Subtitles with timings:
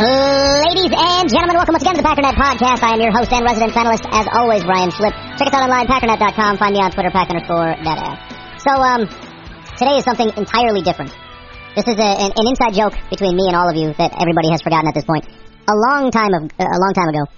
[0.00, 2.80] Ladies and gentlemen, welcome once again to the Packernet Podcast.
[2.80, 5.12] I am your host and resident panelist, as always, Brian Slip.
[5.36, 6.56] Check us out online, packernet.com.
[6.56, 8.16] Find me on Twitter, pack underscore data.
[8.64, 9.04] So, um,
[9.76, 11.12] today is something entirely different.
[11.76, 14.48] This is a, an, an, inside joke between me and all of you that everybody
[14.48, 15.28] has forgotten at this point.
[15.68, 17.28] A long time of, a long time ago,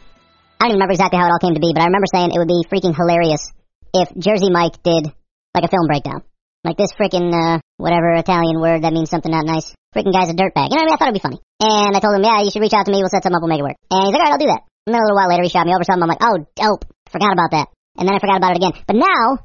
[0.62, 2.30] I don't even remember exactly how it all came to be, but I remember saying
[2.30, 3.42] it would be freaking hilarious
[3.90, 5.10] if Jersey Mike did
[5.50, 6.22] like a film breakdown.
[6.64, 9.74] Like this freaking, uh, whatever Italian word that means something not nice.
[9.94, 10.70] Freaking guy's a dirtbag.
[10.70, 10.94] You know what I mean?
[10.94, 11.40] I thought it'd be funny.
[11.58, 13.02] And I told him, yeah, you should reach out to me.
[13.02, 13.42] We'll set something up.
[13.42, 13.78] We'll make it work.
[13.90, 14.62] And he's like, all right, I'll do that.
[14.86, 16.06] And then a little while later, he shot me over something.
[16.06, 16.86] I'm like, oh, dope.
[17.10, 17.66] Forgot about that.
[17.98, 18.74] And then I forgot about it again.
[18.86, 19.42] But now,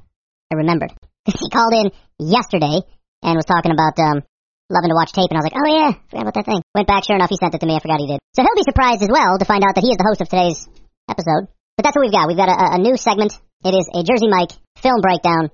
[0.53, 0.93] I remembered.
[1.25, 1.89] he called in
[2.21, 2.85] yesterday
[3.25, 4.21] and was talking about, um,
[4.69, 5.31] loving to watch tape.
[5.31, 6.61] And I was like, oh yeah, forgot about that thing.
[6.75, 7.75] Went back, sure enough, he sent it to me.
[7.75, 8.19] I forgot he did.
[8.35, 10.29] So he'll be surprised as well to find out that he is the host of
[10.29, 10.67] today's
[11.09, 11.49] episode.
[11.75, 12.27] But that's what we've got.
[12.27, 13.33] We've got a, a new segment.
[13.63, 15.49] It is a Jersey Mike film breakdown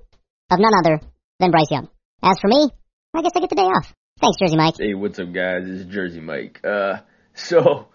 [0.50, 1.00] of none other
[1.44, 1.88] than Bryce Young.
[2.22, 2.70] As for me,
[3.14, 3.92] I guess I get the day off.
[4.20, 4.74] Thanks, Jersey Mike.
[4.78, 5.64] Hey, what's up, guys?
[5.66, 6.60] It's Jersey Mike.
[6.64, 7.00] Uh,
[7.34, 7.88] so,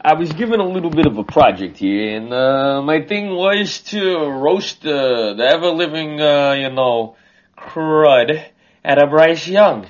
[0.00, 3.80] I was given a little bit of a project here, and uh, my thing was
[3.90, 7.16] to roast uh, the ever-living, uh, you know,
[7.56, 8.44] crud
[8.84, 9.86] at a Bryce Young.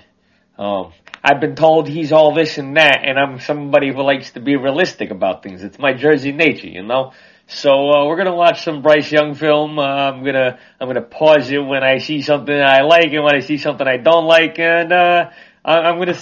[0.56, 0.92] Um,
[1.24, 4.56] I've been told he's all this and that, and I'm somebody who likes to be
[4.56, 5.62] realistic about things.
[5.62, 7.12] It's my Jersey nature, you know.
[7.52, 9.77] So uh, we're gonna watch some Bryce Young film.
[9.77, 13.34] Uh, I'm gonna I'm gonna pause it when I see something I like and when
[13.34, 15.30] I see something I don't like, and uh,
[15.64, 16.16] I'm gonna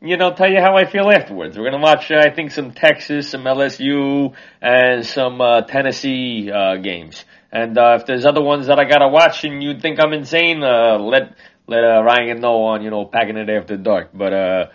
[0.00, 1.58] you know tell you how I feel afterwards.
[1.58, 4.32] We're gonna watch uh, I think some Texas, some LSU,
[4.62, 7.24] and some uh, Tennessee uh, games.
[7.50, 10.62] And uh, if there's other ones that I gotta watch and you think I'm insane,
[10.62, 11.34] uh, let
[11.66, 14.10] let Ryan know on you know Packernet after dark.
[14.14, 14.66] But uh,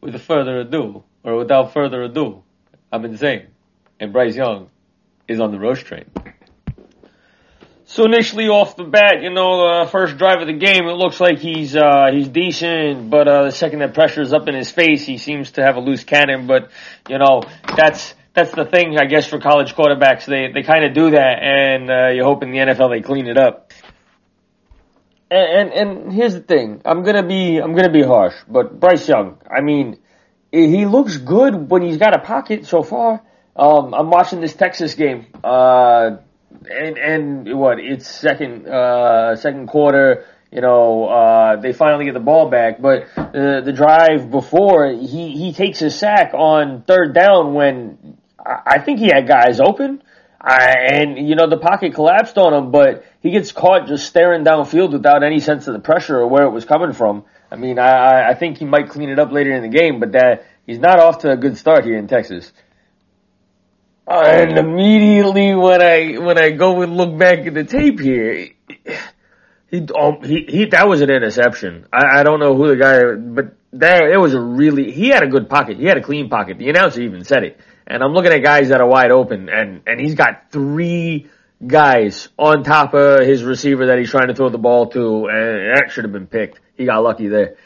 [0.00, 2.44] with further ado, or without further ado,
[2.92, 3.48] I'm insane,
[3.98, 4.68] and Bryce Young
[5.28, 6.04] is on the roast train.
[7.92, 11.20] So initially off the bat, you know, uh, first drive of the game, it looks
[11.20, 14.70] like he's uh, he's decent, but uh, the second that pressure is up in his
[14.70, 16.46] face, he seems to have a loose cannon.
[16.46, 16.70] But
[17.06, 17.42] you know,
[17.76, 20.24] that's that's the thing, I guess, for college quarterbacks.
[20.24, 23.26] They they kind of do that, and uh, you hope in the NFL they clean
[23.26, 23.72] it up.
[25.30, 29.06] And, and and here's the thing, I'm gonna be I'm gonna be harsh, but Bryce
[29.06, 29.98] Young, I mean,
[30.50, 33.22] he looks good when he's got a pocket so far.
[33.54, 36.16] Um, I'm watching this Texas game, uh,
[36.70, 40.26] and and what it's second uh, second quarter.
[40.50, 45.36] You know, uh, they finally get the ball back, but the the drive before he
[45.36, 50.02] he takes a sack on third down when I think he had guys open.
[50.40, 54.44] I, and you know the pocket collapsed on him, but he gets caught just staring
[54.44, 57.24] downfield without any sense of the pressure or where it was coming from.
[57.50, 60.12] I mean, I I think he might clean it up later in the game, but
[60.12, 62.52] that he's not off to a good start here in Texas.
[64.06, 68.48] And immediately when I when I go and look back at the tape here,
[69.68, 71.86] he um, he, he that was an interception.
[71.92, 75.22] I, I don't know who the guy, but there it was a really he had
[75.22, 75.78] a good pocket.
[75.78, 76.58] He had a clean pocket.
[76.58, 77.60] The announcer even said it.
[77.86, 81.30] And I'm looking at guys that are wide open, and and he's got three
[81.64, 85.76] guys on top of his receiver that he's trying to throw the ball to, and
[85.76, 86.60] that should have been picked.
[86.76, 87.56] He got lucky there.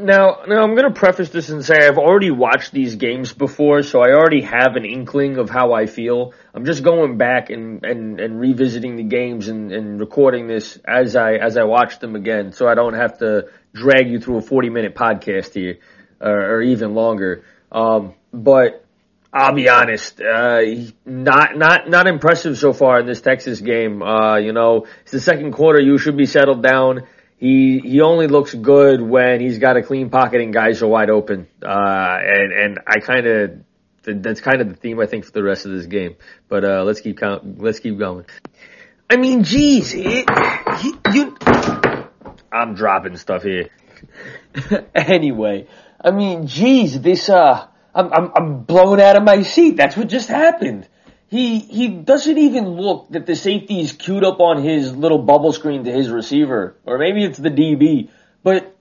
[0.00, 3.82] Now, now I'm going to preface this and say I've already watched these games before,
[3.82, 6.32] so I already have an inkling of how I feel.
[6.54, 11.16] I'm just going back and, and, and revisiting the games and, and recording this as
[11.16, 14.42] I as I watch them again, so I don't have to drag you through a
[14.42, 15.78] 40 minute podcast here,
[16.18, 17.44] or, or even longer.
[17.70, 18.86] Um, but
[19.34, 20.62] I'll be honest, uh,
[21.04, 24.02] not not not impressive so far in this Texas game.
[24.02, 25.78] Uh, you know, it's the second quarter.
[25.78, 27.02] You should be settled down
[27.40, 31.08] he he only looks good when he's got a clean pocket and guys are wide
[31.08, 31.48] open.
[31.62, 33.60] Uh, and and I kind of
[34.04, 36.16] that's kind of the theme I think for the rest of this game.
[36.50, 37.58] But uh, let's keep count.
[37.58, 38.26] Let's keep going.
[39.08, 40.28] I mean, geez, it,
[40.80, 41.34] he, you.
[42.52, 43.70] I'm dropping stuff here.
[44.94, 45.66] anyway,
[45.98, 49.78] I mean, geez, this uh, I'm I'm I'm blown out of my seat.
[49.78, 50.89] That's what just happened
[51.30, 55.52] he he doesn't even look that the safety is queued up on his little bubble
[55.52, 58.10] screen to his receiver, or maybe it's the DB.
[58.42, 58.76] But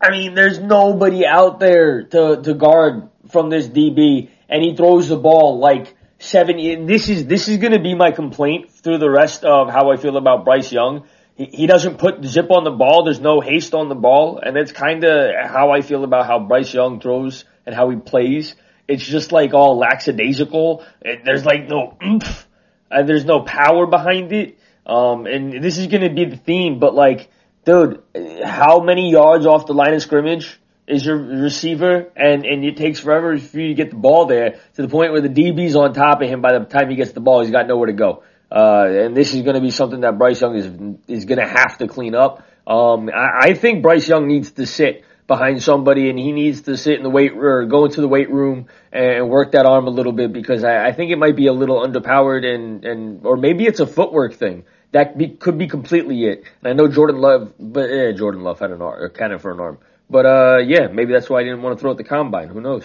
[0.00, 5.08] I mean, there's nobody out there to to guard from this DB and he throws
[5.08, 6.86] the ball like seven.
[6.86, 9.96] This is this is going to be my complaint through the rest of how I
[9.96, 11.06] feel about Bryce Young.
[11.34, 13.04] He, he doesn't put zip on the ball.
[13.04, 16.38] There's no haste on the ball, and that's kind of how I feel about how
[16.38, 18.54] Bryce Young throws and how he plays.
[18.86, 20.84] It's just like all lackadaisical.
[21.02, 22.46] There's like no oomph,
[22.90, 24.58] and there's no power behind it.
[24.86, 27.30] Um, and this is going to be the theme, but like,
[27.64, 28.02] dude,
[28.44, 33.00] how many yards off the line of scrimmage is your receiver, and and it takes
[33.00, 35.94] forever for you to get the ball there to the point where the DB's on
[35.94, 36.42] top of him.
[36.42, 38.22] By the time he gets the ball, he's got nowhere to go.
[38.52, 40.66] Uh, and this is going to be something that Bryce Young is
[41.08, 42.46] is going to have to clean up.
[42.66, 46.76] Um, I, I think Bryce Young needs to sit behind somebody and he needs to
[46.76, 49.90] sit in the weight or go into the weight room and work that arm a
[49.90, 53.36] little bit because I, I think it might be a little underpowered and and or
[53.36, 56.44] maybe it's a footwork thing that be, could be completely it.
[56.62, 59.50] And I know Jordan Love, but eh, Jordan Love had an arm, a cannon for
[59.50, 59.78] an arm.
[60.08, 62.48] But uh, yeah, maybe that's why I didn't want to throw at the combine.
[62.48, 62.84] Who knows?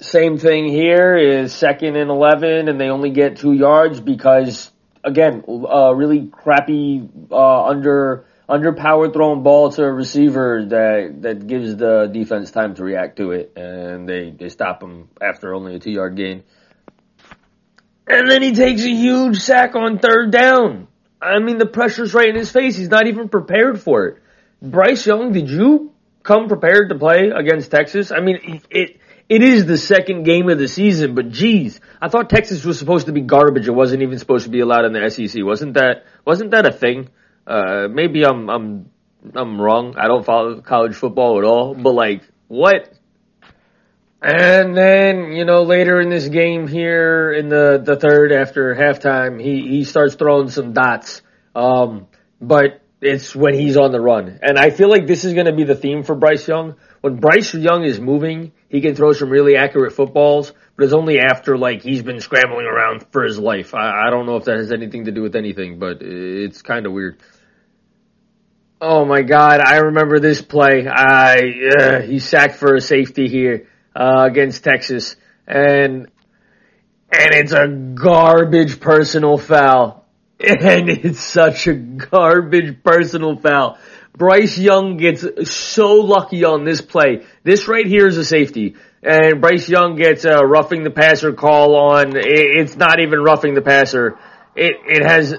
[0.00, 4.70] Same thing here is second and 11 and they only get two yards because
[5.04, 11.76] again, uh, really crappy, uh, under, underpowered thrown ball to a receiver that, that gives
[11.76, 15.78] the defense time to react to it and they, they stop him after only a
[15.78, 16.42] two yard gain.
[18.06, 20.88] And then he takes a huge sack on third down.
[21.22, 22.76] I mean, the pressure's right in his face.
[22.76, 24.18] He's not even prepared for it.
[24.60, 25.94] Bryce Young, did you
[26.24, 28.10] come prepared to play against Texas.
[28.10, 28.98] I mean, it
[29.28, 33.06] it is the second game of the season, but geez, I thought Texas was supposed
[33.06, 33.68] to be garbage.
[33.68, 35.44] It wasn't even supposed to be allowed in the SEC.
[35.44, 37.10] Wasn't that wasn't that a thing?
[37.46, 38.90] Uh, maybe I'm I'm
[39.34, 39.96] I'm wrong.
[39.96, 42.92] I don't follow college football at all, but like what?
[44.22, 49.38] And then, you know, later in this game here in the, the third after halftime,
[49.38, 51.20] he, he starts throwing some dots.
[51.54, 52.06] Um,
[52.40, 54.38] but it's when he's on the run.
[54.42, 56.76] And I feel like this is going to be the theme for Bryce Young.
[57.02, 61.20] When Bryce Young is moving, he can throw some really accurate footballs, but it's only
[61.20, 63.74] after like he's been scrambling around for his life.
[63.74, 66.86] I, I don't know if that has anything to do with anything, but it's kind
[66.86, 67.20] of weird.
[68.86, 70.86] Oh my God, I remember this play.
[70.86, 71.38] I
[71.78, 73.66] uh, he sacked for a safety here
[73.96, 75.16] uh, against Texas,
[75.46, 76.08] and
[77.10, 80.04] and it's a garbage personal foul.
[80.40, 83.78] And it's such a garbage personal foul.
[84.14, 87.24] Bryce Young gets so lucky on this play.
[87.42, 88.74] This right here is a safety.
[89.02, 93.62] And Bryce Young gets a roughing the passer call on, it's not even roughing the
[93.62, 94.18] passer.
[94.54, 95.34] It, it has,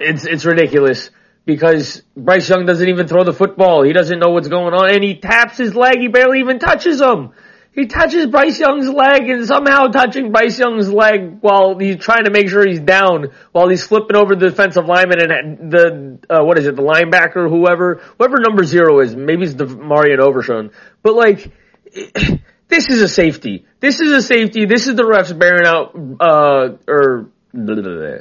[0.00, 1.10] it's, it's ridiculous
[1.44, 3.82] because Bryce Young doesn't even throw the football.
[3.82, 5.98] He doesn't know what's going on and he taps his leg.
[5.98, 7.32] He barely even touches him.
[7.74, 12.30] He touches Bryce Young's leg and somehow touching Bryce Young's leg while he's trying to
[12.30, 16.58] make sure he's down while he's flipping over the defensive lineman and the, uh, what
[16.58, 20.70] is it, the linebacker, whoever, whoever number zero is, maybe it's DeMarvion Overshown.
[21.02, 21.50] But like,
[22.68, 23.64] this is a safety.
[23.80, 24.66] This is a safety.
[24.66, 28.18] This is the refs bearing out, uh, or, blah, blah, blah,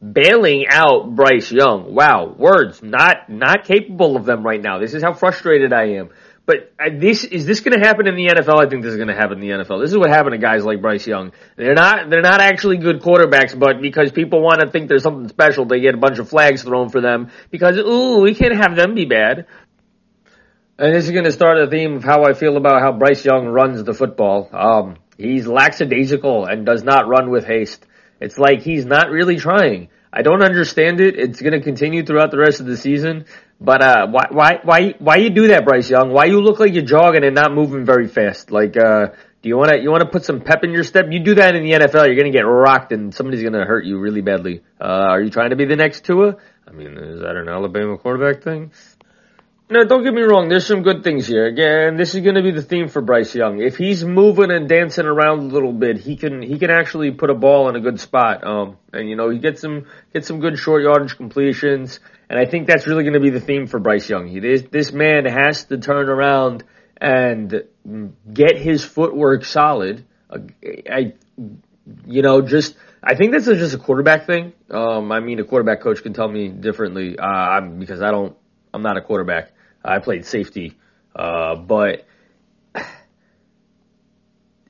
[0.00, 1.94] bailing out Bryce Young.
[1.94, 4.78] Wow, words not not capable of them right now.
[4.78, 6.10] This is how frustrated I am.
[6.46, 8.64] But uh, this is this going to happen in the NFL?
[8.64, 9.82] I think this is going to happen in the NFL.
[9.82, 11.32] This is what happened to guys like Bryce Young.
[11.56, 15.28] They're not they're not actually good quarterbacks, but because people want to think there's something
[15.28, 18.76] special, they get a bunch of flags thrown for them because ooh, we can't have
[18.76, 19.46] them be bad.
[20.78, 23.24] And this is going to start a theme of how I feel about how Bryce
[23.24, 24.48] Young runs the football.
[24.52, 27.84] Um, he's lackadaisical and does not run with haste.
[28.20, 29.88] It's like he's not really trying.
[30.12, 31.18] I don't understand it.
[31.18, 33.26] It's going to continue throughout the rest of the season.
[33.60, 36.10] But uh, why why why why you do that, Bryce Young?
[36.10, 38.50] Why you look like you're jogging and not moving very fast?
[38.50, 39.08] Like, uh,
[39.42, 41.06] do you want to you want to put some pep in your step?
[41.10, 43.98] You do that in the NFL, you're gonna get rocked and somebody's gonna hurt you
[43.98, 44.62] really badly.
[44.80, 46.36] Uh, are you trying to be the next Tua?
[46.68, 48.72] I mean, is that an Alabama quarterback thing?
[49.68, 50.48] No, don't get me wrong.
[50.48, 51.44] There's some good things here.
[51.44, 53.60] Again, this is going to be the theme for Bryce Young.
[53.60, 57.30] If he's moving and dancing around a little bit, he can he can actually put
[57.30, 58.46] a ball in a good spot.
[58.46, 61.98] Um, and you know he gets some gets some good short yardage completions.
[62.30, 64.28] And I think that's really going to be the theme for Bryce Young.
[64.28, 66.62] He, this, this man has to turn around
[67.00, 67.64] and
[68.32, 70.04] get his footwork solid.
[70.30, 70.38] Uh,
[70.88, 71.14] I,
[72.06, 74.52] you know, just I think that's just a quarterback thing.
[74.70, 78.36] Um, I mean, a quarterback coach can tell me differently uh, because I don't.
[78.72, 79.52] I'm not a quarterback.
[79.86, 80.76] I played safety,
[81.14, 82.06] uh, but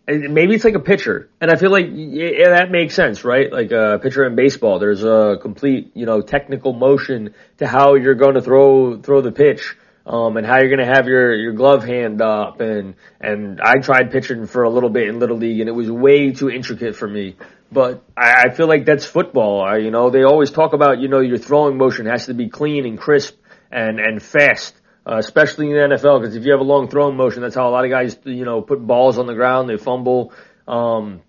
[0.07, 3.51] maybe it's like a pitcher, and I feel like yeah, that makes sense, right?
[3.51, 8.15] Like a pitcher in baseball, there's a complete, you know, technical motion to how you're
[8.15, 11.53] going to throw throw the pitch, um, and how you're going to have your your
[11.53, 15.61] glove hand up, and and I tried pitching for a little bit in little league,
[15.61, 17.37] and it was way too intricate for me.
[17.73, 19.63] But I, I feel like that's football.
[19.63, 22.49] I, you know, they always talk about, you know, your throwing motion has to be
[22.49, 23.37] clean and crisp
[23.71, 24.81] and and fast.
[25.07, 27.69] Uh, especially in the NFL, because if you have a long throwing motion, that's how
[27.69, 30.33] a lot of guys, you know, put balls on the ground, they fumble,
[30.67, 31.21] um,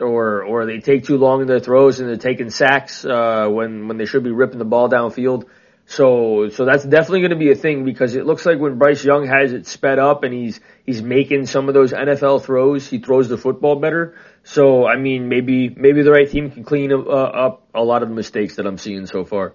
[0.00, 3.88] or or they take too long in their throws and they're taking sacks uh, when
[3.88, 5.44] when they should be ripping the ball downfield.
[5.86, 9.04] So so that's definitely going to be a thing because it looks like when Bryce
[9.04, 12.98] Young has it sped up and he's he's making some of those NFL throws, he
[12.98, 14.14] throws the football better.
[14.44, 18.08] So I mean, maybe maybe the right team can clean uh, up a lot of
[18.08, 19.54] the mistakes that I'm seeing so far.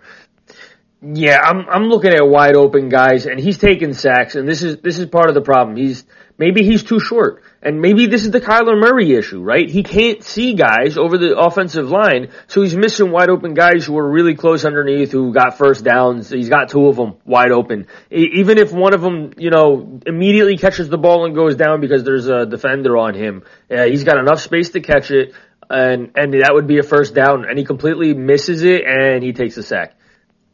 [0.99, 4.77] Yeah, I'm I'm looking at wide open guys, and he's taking sacks, and this is
[4.77, 5.77] this is part of the problem.
[5.77, 6.03] He's
[6.39, 9.69] maybe he's too short, and maybe this is the Kyler Murray issue, right?
[9.69, 13.95] He can't see guys over the offensive line, so he's missing wide open guys who
[13.99, 16.31] are really close underneath, who got first downs.
[16.31, 17.85] He's got two of them wide open.
[18.09, 22.03] Even if one of them, you know, immediately catches the ball and goes down because
[22.05, 25.35] there's a defender on him, he's got enough space to catch it,
[25.69, 29.31] and and that would be a first down, and he completely misses it, and he
[29.31, 29.93] takes a sack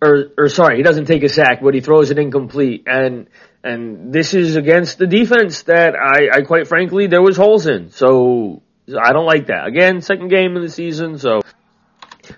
[0.03, 2.83] or or sorry, he doesn't take a sack, but he throws it incomplete.
[2.87, 3.27] And
[3.63, 7.91] and this is against the defense that I, I quite frankly there was holes in.
[7.91, 9.67] So I don't like that.
[9.67, 11.41] Again, second game of the season, so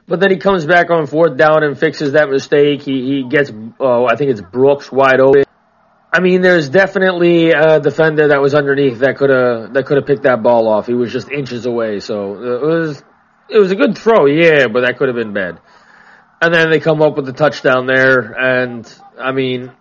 [0.07, 2.81] but then he comes back on fourth down and fixes that mistake.
[2.81, 5.43] He he gets oh I think it's Brooks wide open.
[6.13, 10.05] I mean, there's definitely a defender that was underneath that could have that could have
[10.05, 10.87] picked that ball off.
[10.87, 13.03] He was just inches away, so uh, it was
[13.49, 15.59] it was a good throw, yeah, but that could have been bad.
[16.41, 18.33] And then they come up with the touchdown there.
[18.33, 19.71] And I mean,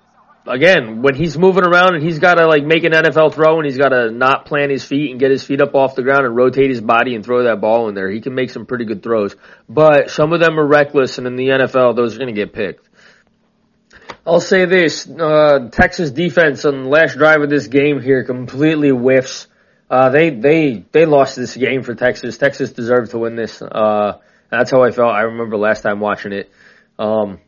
[0.46, 3.66] again, when he's moving around and he's got to like make an NFL throw and
[3.66, 6.26] he's got to not plant his feet and get his feet up off the ground
[6.26, 8.84] and rotate his body and throw that ball in there, he can make some pretty
[8.84, 9.34] good throws.
[9.68, 12.52] But some of them are reckless, and in the NFL, those are going to get
[12.52, 12.88] picked.
[14.26, 18.90] I'll say this: uh, Texas defense on the last drive of this game here completely
[18.90, 19.48] whiffs.
[19.90, 22.38] Uh, they they they lost this game for Texas.
[22.38, 23.60] Texas deserved to win this.
[23.60, 24.18] Uh,
[24.50, 25.12] that's how I felt.
[25.12, 26.50] I remember last time watching it.
[26.98, 27.40] Um,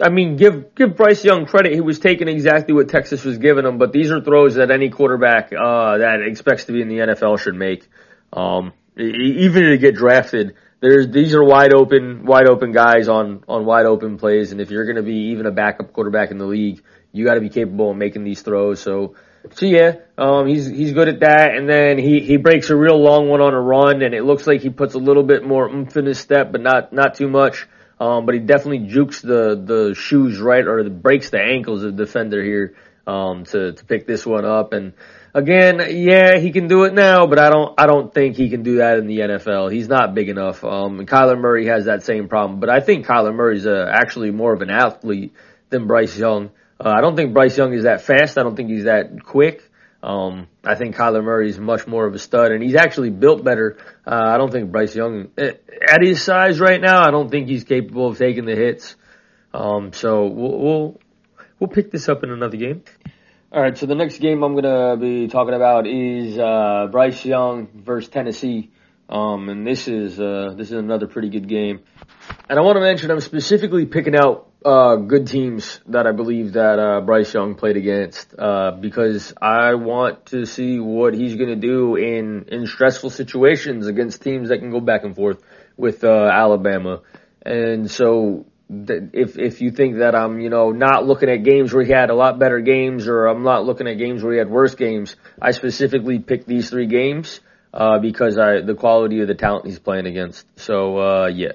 [0.00, 1.72] I mean, give give Bryce Young credit.
[1.74, 4.88] He was taking exactly what Texas was giving him, but these are throws that any
[4.88, 7.88] quarterback uh, that expects to be in the NFL should make.
[8.32, 13.64] Um, even to get drafted, there's these are wide open, wide open guys on on
[13.64, 16.46] wide open plays, and if you're going to be even a backup quarterback in the
[16.46, 18.80] league, you got to be capable of making these throws.
[18.80, 19.14] So
[19.54, 23.00] so yeah, um, he's he's good at that, and then he he breaks a real
[23.00, 25.68] long one on a run, and it looks like he puts a little bit more
[25.68, 27.66] oomph in his step, but not not too much.
[28.00, 31.96] Um, but he definitely jukes the the shoes right, or the, breaks the ankles of
[31.96, 32.76] the defender here
[33.06, 34.72] um, to to pick this one up.
[34.72, 34.92] And
[35.34, 38.62] again, yeah, he can do it now, but I don't I don't think he can
[38.62, 39.72] do that in the NFL.
[39.72, 40.62] He's not big enough.
[40.62, 44.30] Um, and Kyler Murray has that same problem, but I think Kyler Murray's uh, actually
[44.30, 45.32] more of an athlete
[45.70, 46.50] than Bryce Young.
[46.80, 48.38] Uh, I don't think Bryce Young is that fast.
[48.38, 49.68] I don't think he's that quick.
[50.02, 53.42] Um, I think Kyler Murray is much more of a stud, and he's actually built
[53.42, 53.78] better.
[54.06, 55.52] Uh, I don't think Bryce Young, eh,
[55.88, 58.94] at his size right now, I don't think he's capable of taking the hits.
[59.52, 61.00] Um, so we'll, we'll
[61.58, 62.84] we'll pick this up in another game.
[63.50, 67.68] All right, so the next game I'm gonna be talking about is uh, Bryce Young
[67.74, 68.70] versus Tennessee.
[69.08, 71.80] Um, and this is uh, this is another pretty good game.
[72.48, 76.54] And I want to mention I'm specifically picking out uh, good teams that I believe
[76.54, 81.48] that uh, Bryce Young played against uh, because I want to see what he's going
[81.48, 85.42] to do in in stressful situations against teams that can go back and forth
[85.76, 87.02] with uh, Alabama.
[87.42, 91.72] And so th- if if you think that I'm you know not looking at games
[91.72, 94.38] where he had a lot better games or I'm not looking at games where he
[94.38, 97.40] had worse games, I specifically picked these three games
[97.72, 100.46] uh, because I the quality of the talent he's playing against.
[100.58, 101.52] So uh, yeah.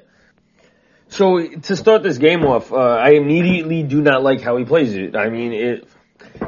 [1.13, 4.95] So to start this game off, uh, I immediately do not like how he plays
[4.95, 5.15] it.
[5.15, 5.87] I mean, it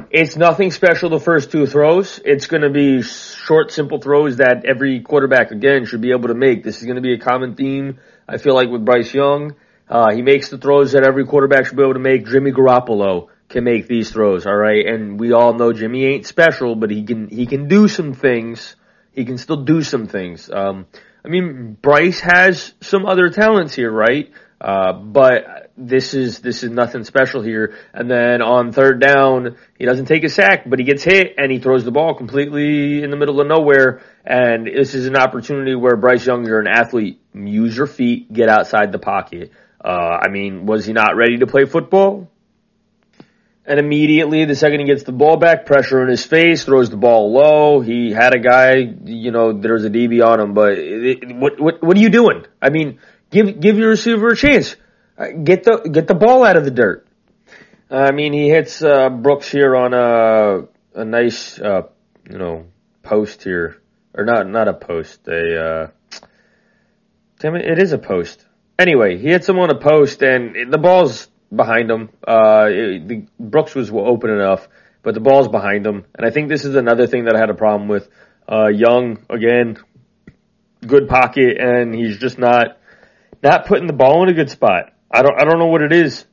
[0.09, 2.19] it's nothing special the first two throws.
[2.25, 6.33] It's going to be short, simple throws that every quarterback again should be able to
[6.33, 6.63] make.
[6.63, 7.99] This is going to be a common theme.
[8.27, 9.53] I feel like with Bryce Young,
[9.87, 12.25] uh, he makes the throws that every quarterback should be able to make.
[12.25, 14.83] Jimmy Garoppolo can make these throws, all right.
[14.83, 18.75] And we all know Jimmy ain't special, but he can he can do some things
[19.15, 20.51] he can still do some things.
[20.51, 20.87] Um,
[21.23, 24.31] I mean, Bryce has some other talents here, right?
[24.59, 27.75] Uh, but this is this is nothing special here.
[27.93, 31.51] And then on third down, he doesn't take a sack, but he gets hit and
[31.51, 34.01] he throws the ball completely in the middle of nowhere.
[34.23, 38.49] And this is an opportunity where Bryce Young, you're an athlete, use your feet, get
[38.49, 39.51] outside the pocket.
[39.83, 42.31] Uh, I mean, was he not ready to play football?
[43.67, 46.97] And immediately, the second he gets the ball back, pressure in his face, throws the
[46.97, 47.81] ball low.
[47.81, 51.83] He had a guy, you know, there's a DB on him, but it, what, what,
[51.83, 52.45] what are you doing?
[52.61, 52.99] I mean,
[53.31, 54.75] give, give your receiver a chance.
[55.17, 57.07] Uh, get the, get the ball out of the dirt.
[57.89, 60.67] I mean, he hits, uh, Brooks here on a,
[60.99, 61.83] a nice, uh,
[62.29, 62.65] you know,
[63.03, 63.81] post here.
[64.17, 65.87] Or not, not a post, a, uh,
[67.39, 68.45] damn it, it is a post.
[68.79, 72.09] Anyway, he hits him on a post and the ball's behind him.
[72.25, 74.69] Uh, it, the, Brooks was open enough,
[75.03, 76.05] but the ball's behind him.
[76.15, 78.07] And I think this is another thing that I had a problem with.
[78.49, 79.79] Uh, Young, again,
[80.87, 82.77] good pocket, and he's just not,
[83.45, 84.93] not putting the ball in a good spot.
[85.09, 86.25] I don't, I don't know what it is.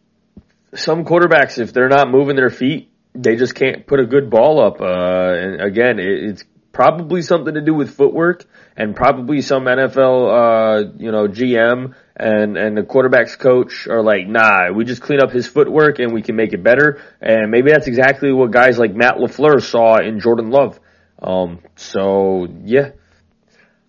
[0.75, 4.65] Some quarterbacks, if they're not moving their feet, they just can't put a good ball
[4.65, 4.81] up.
[4.81, 10.89] Uh, and again, it, it's probably something to do with footwork and probably some NFL,
[10.89, 15.21] uh, you know, GM and, and the quarterback's coach are like, nah, we just clean
[15.21, 17.03] up his footwork and we can make it better.
[17.21, 20.81] And maybe that's exactly what guys like Matt LaFleur saw in Jordan Love.
[21.21, 22.93] Um, so yeah,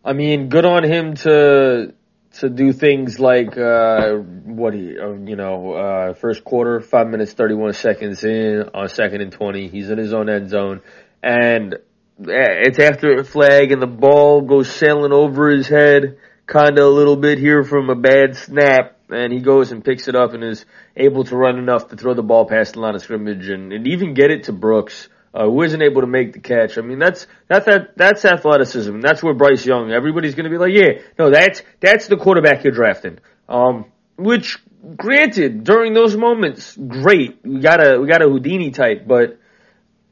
[0.03, 1.93] I mean, good on him to,
[2.39, 7.33] to do things like, uh, what he, uh, you know, uh, first quarter, five minutes,
[7.33, 9.67] 31 seconds in on second and 20.
[9.67, 10.81] He's in his own end zone
[11.21, 11.75] and
[12.19, 16.89] it's after a flag and the ball goes sailing over his head kind of a
[16.89, 20.43] little bit here from a bad snap, and he goes and picks it up and
[20.43, 23.71] is able to run enough to throw the ball past the line of scrimmage and,
[23.71, 26.77] and even get it to Brooks, uh, who isn't able to make the catch.
[26.77, 28.99] I mean, that's that's that that's athleticism.
[29.01, 29.91] That's where Bryce Young.
[29.91, 33.19] Everybody's going to be like, yeah, no, that's that's the quarterback you're drafting.
[33.49, 33.85] Um,
[34.15, 34.59] which,
[34.95, 37.39] granted, during those moments, great.
[37.43, 39.39] We got a we got a Houdini type, but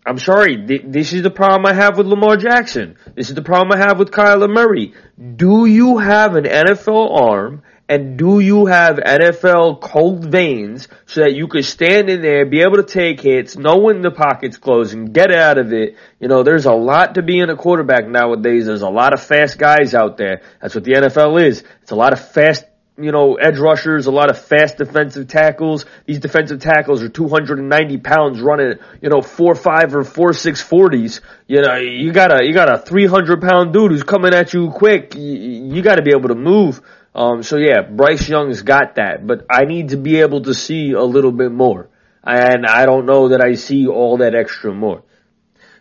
[0.05, 2.97] I'm sorry, this is the problem I have with Lamar Jackson.
[3.15, 4.95] This is the problem I have with Kyler Murray.
[5.35, 11.33] Do you have an NFL arm and do you have NFL cold veins so that
[11.33, 15.07] you could stand in there, be able to take hits, know when the pocket's closing,
[15.07, 15.97] get out of it?
[16.17, 18.65] You know, there's a lot to be in a quarterback nowadays.
[18.65, 20.41] There's a lot of fast guys out there.
[20.61, 21.65] That's what the NFL is.
[21.81, 22.63] It's a lot of fast
[22.97, 25.85] you know, edge rushers, a lot of fast defensive tackles.
[26.05, 31.19] These defensive tackles are 290 pounds running, you know, four five or four six forties.
[31.47, 34.69] You know, you got a you got a 300 pound dude who's coming at you
[34.69, 35.15] quick.
[35.15, 36.81] You, you got to be able to move.
[37.13, 40.91] Um, so yeah, Bryce Young's got that, but I need to be able to see
[40.91, 41.89] a little bit more,
[42.23, 45.03] and I don't know that I see all that extra more.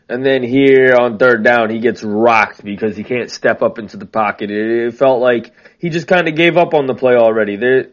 [0.09, 3.97] And then here on third down, he gets rocked because he can't step up into
[3.97, 4.51] the pocket.
[4.51, 7.55] It, felt like he just kind of gave up on the play already.
[7.55, 7.87] There,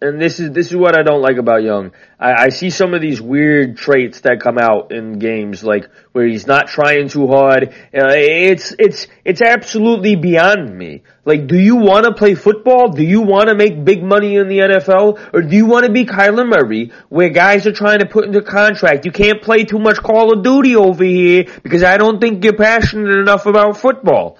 [0.00, 1.90] and this is this is what I don't like about Young.
[2.20, 6.26] I, I see some of these weird traits that come out in games, like where
[6.26, 7.70] he's not trying too hard.
[7.92, 11.02] Uh, it's it's it's absolutely beyond me.
[11.24, 12.90] Like, do you want to play football?
[12.90, 15.92] Do you want to make big money in the NFL, or do you want to
[15.92, 19.04] be Kyler Murray, where guys are trying to put into contract?
[19.04, 22.56] You can't play too much Call of Duty over here because I don't think you're
[22.56, 24.38] passionate enough about football.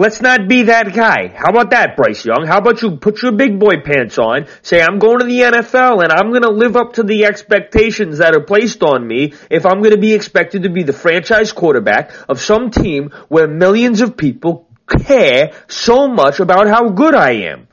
[0.00, 1.28] Let's not be that guy.
[1.28, 2.46] How about that, Bryce Young?
[2.46, 6.02] How about you put your big boy pants on, say I'm going to the NFL
[6.02, 9.66] and I'm going to live up to the expectations that are placed on me if
[9.66, 14.00] I'm going to be expected to be the franchise quarterback of some team where millions
[14.00, 17.68] of people care so much about how good I am.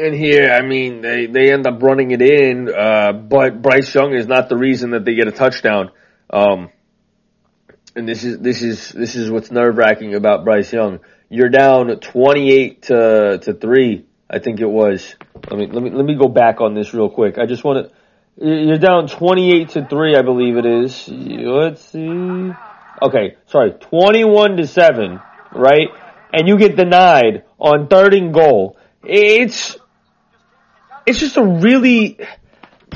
[0.00, 4.12] And here, I mean, they, they end up running it in, uh, but Bryce Young
[4.12, 5.92] is not the reason that they get a touchdown.
[6.30, 6.70] Um,
[7.94, 11.00] and this is this is this is what's nerve wracking about Bryce Young.
[11.28, 15.14] You're down 28 to to three, I think it was.
[15.50, 17.38] Let me let me let me go back on this real quick.
[17.38, 17.94] I just want to.
[18.44, 21.06] You're down 28 to three, I believe it is.
[21.08, 22.50] Let's see.
[23.02, 25.20] Okay, sorry, 21 to seven,
[25.54, 25.88] right?
[26.32, 28.78] And you get denied on third and goal.
[29.02, 29.76] It's
[31.04, 32.18] it's just a really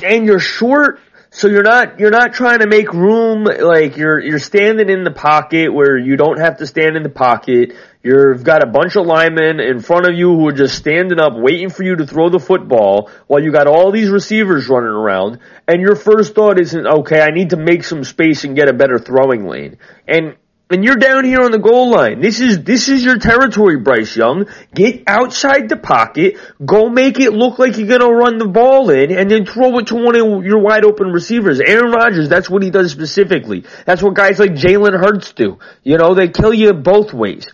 [0.03, 1.01] and you're short
[1.37, 5.11] so you're not you're not trying to make room like you're you're standing in the
[5.11, 7.75] pocket where you don't have to stand in the pocket.
[8.03, 11.35] You've got a bunch of linemen in front of you who are just standing up
[11.37, 15.41] waiting for you to throw the football while you got all these receivers running around
[15.69, 18.73] and your first thought isn't okay, I need to make some space and get a
[18.73, 19.77] better throwing lane.
[20.09, 20.37] And
[20.69, 22.21] and you're down here on the goal line.
[22.21, 24.47] This is, this is your territory, Bryce Young.
[24.75, 29.17] Get outside the pocket, go make it look like you're gonna run the ball in,
[29.17, 31.61] and then throw it to one of your wide open receivers.
[31.61, 33.65] Aaron Rodgers, that's what he does specifically.
[33.85, 35.59] That's what guys like Jalen Hurts do.
[35.85, 37.47] You know, they kill you both ways.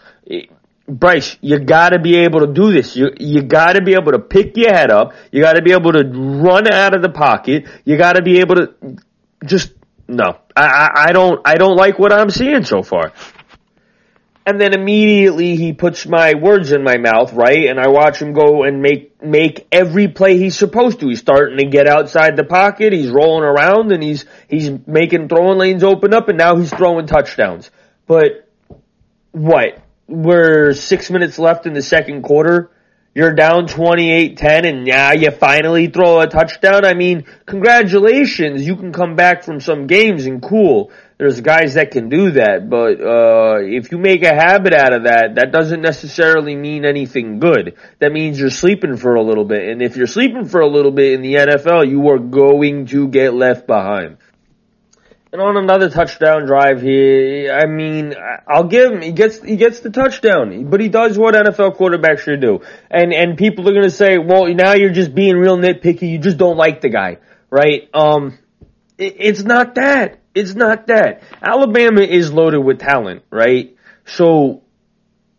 [0.88, 2.96] Bryce, you gotta be able to do this.
[2.96, 5.12] You, you gotta be able to pick your head up.
[5.31, 7.66] You gotta be able to run out of the pocket.
[7.85, 8.96] You gotta be able to
[9.44, 9.72] just
[10.12, 13.12] no, I, I don't, I don't like what I'm seeing so far.
[14.44, 17.68] And then immediately he puts my words in my mouth, right?
[17.68, 21.09] And I watch him go and make, make every play he's supposed to.
[21.09, 25.59] He's starting to get outside the pocket, he's rolling around and he's, he's making throwing
[25.59, 27.70] lanes open up and now he's throwing touchdowns.
[28.07, 28.48] But,
[29.31, 29.81] what?
[30.09, 32.70] We're six minutes left in the second quarter
[33.14, 36.85] you're down 28-10 and now you finally throw a touchdown.
[36.85, 38.66] I mean, congratulations.
[38.66, 40.90] You can come back from some games and cool.
[41.18, 45.05] There's guys that can do that, but, uh, if you make a habit out of
[45.05, 47.77] that, that doesn't necessarily mean anything good.
[48.01, 49.68] That means you're sleeping for a little bit.
[49.68, 53.07] And if you're sleeping for a little bit in the NFL, you are going to
[53.07, 54.16] get left behind.
[55.33, 58.14] And on another touchdown drive here, I mean,
[58.47, 59.01] I'll give him.
[59.01, 62.61] He gets he gets the touchdown, but he does what NFL quarterbacks should do.
[62.90, 66.11] And and people are gonna say, well, now you're just being real nitpicky.
[66.11, 67.16] You just don't like the guy,
[67.49, 67.88] right?
[67.95, 68.38] Um,
[68.99, 70.21] it, it's not that.
[70.35, 71.23] It's not that.
[71.40, 73.75] Alabama is loaded with talent, right?
[74.05, 74.62] So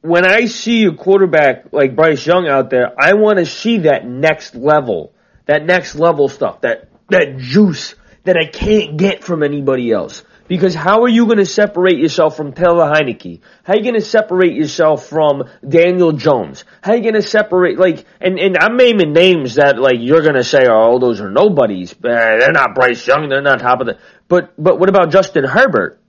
[0.01, 4.07] when I see a quarterback like Bryce Young out there, I want to see that
[4.07, 5.13] next level,
[5.45, 10.23] that next level stuff, that that juice that I can't get from anybody else.
[10.47, 13.39] Because how are you going to separate yourself from Taylor Heinicke?
[13.63, 16.65] How are you going to separate yourself from Daniel Jones?
[16.81, 20.21] How are you going to separate, like, and, and I'm naming names that, like, you're
[20.21, 21.95] going to say, oh, those are nobodies.
[21.99, 23.29] They're not Bryce Young.
[23.29, 26.01] They're not top of the, but, but what about Justin Herbert?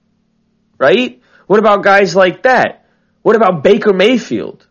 [0.78, 1.22] Right?
[1.46, 2.86] What about guys like that?
[3.22, 4.66] What about Baker Mayfield?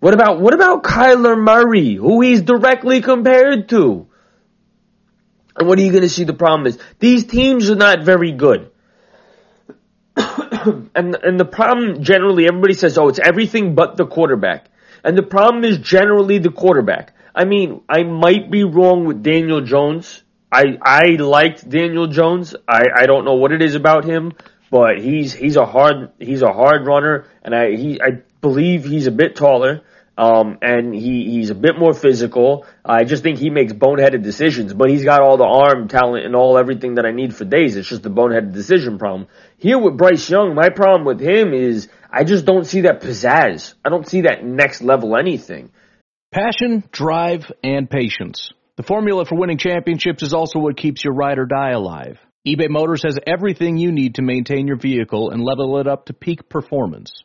[0.00, 4.09] What about, what about Kyler Murray, who he's directly compared to?
[5.60, 6.78] And what are you going to see the problem is?
[7.00, 8.70] These teams are not very good.
[10.16, 14.70] and, and the problem generally, everybody says, oh, it's everything but the quarterback.
[15.04, 17.12] And the problem is generally the quarterback.
[17.34, 20.22] I mean, I might be wrong with Daniel Jones.
[20.50, 22.56] I, I liked Daniel Jones.
[22.66, 24.32] I, I don't know what it is about him,
[24.70, 29.06] but he's, he's a hard, he's a hard runner and I, he, I believe he's
[29.06, 29.82] a bit taller.
[30.20, 32.66] Um, and he, he's a bit more physical.
[32.84, 36.36] I just think he makes boneheaded decisions, but he's got all the arm talent and
[36.36, 37.74] all everything that I need for days.
[37.74, 39.28] It's just the boneheaded decision problem.
[39.56, 43.72] Here with Bryce Young, my problem with him is I just don't see that pizzazz.
[43.82, 45.70] I don't see that next level anything.
[46.32, 48.52] Passion, drive, and patience.
[48.76, 52.18] The formula for winning championships is also what keeps your ride or die alive.
[52.46, 56.12] eBay Motors has everything you need to maintain your vehicle and level it up to
[56.12, 57.24] peak performance.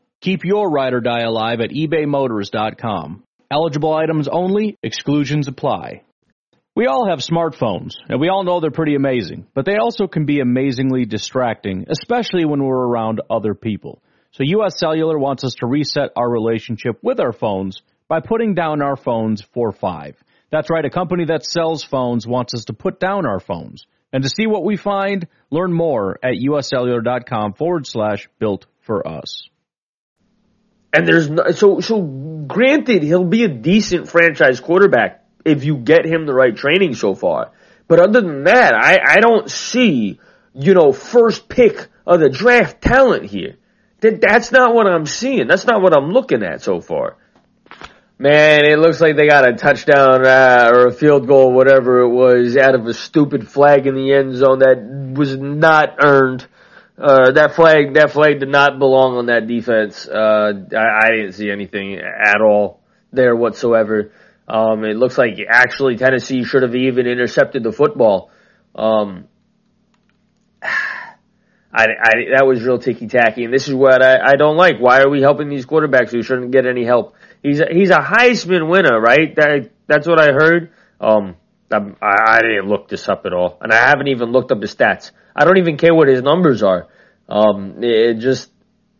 [0.21, 3.23] Keep your ride or die alive at ebaymotors.com.
[3.49, 6.03] Eligible items only, exclusions apply.
[6.75, 10.25] We all have smartphones, and we all know they're pretty amazing, but they also can
[10.25, 14.03] be amazingly distracting, especially when we're around other people.
[14.31, 18.83] So US Cellular wants us to reset our relationship with our phones by putting down
[18.83, 20.15] our phones for five.
[20.51, 23.87] That's right, a company that sells phones wants us to put down our phones.
[24.13, 29.49] And to see what we find, learn more at uscellular.com forward slash built for us.
[30.93, 36.05] And there's no, so so granted he'll be a decent franchise quarterback if you get
[36.05, 37.51] him the right training so far.
[37.87, 40.19] But other than that, I, I don't see,
[40.53, 43.57] you know, first pick of the draft talent here.
[44.01, 45.47] That that's not what I'm seeing.
[45.47, 47.17] That's not what I'm looking at so far.
[48.17, 52.09] Man, it looks like they got a touchdown uh, or a field goal, whatever it
[52.09, 54.77] was, out of a stupid flag in the end zone that
[55.17, 56.45] was not earned.
[56.97, 60.07] Uh, that flag, that flag did not belong on that defense.
[60.07, 64.11] Uh, I, I didn't see anything at all there whatsoever.
[64.47, 68.31] Um, it looks like actually Tennessee should have even intercepted the football.
[68.75, 69.27] Um,
[71.73, 74.79] I, I, that was real ticky tacky, and this is what I, I don't like.
[74.79, 77.15] Why are we helping these quarterbacks who shouldn't get any help?
[77.41, 79.33] He's a, he's a Heisman winner, right?
[79.37, 80.71] That that's what I heard.
[80.99, 81.35] Um,
[81.73, 84.67] I, I didn't look this up at all, and I haven't even looked up the
[84.67, 85.11] stats.
[85.35, 86.87] I don't even care what his numbers are.
[87.29, 88.51] Um, it just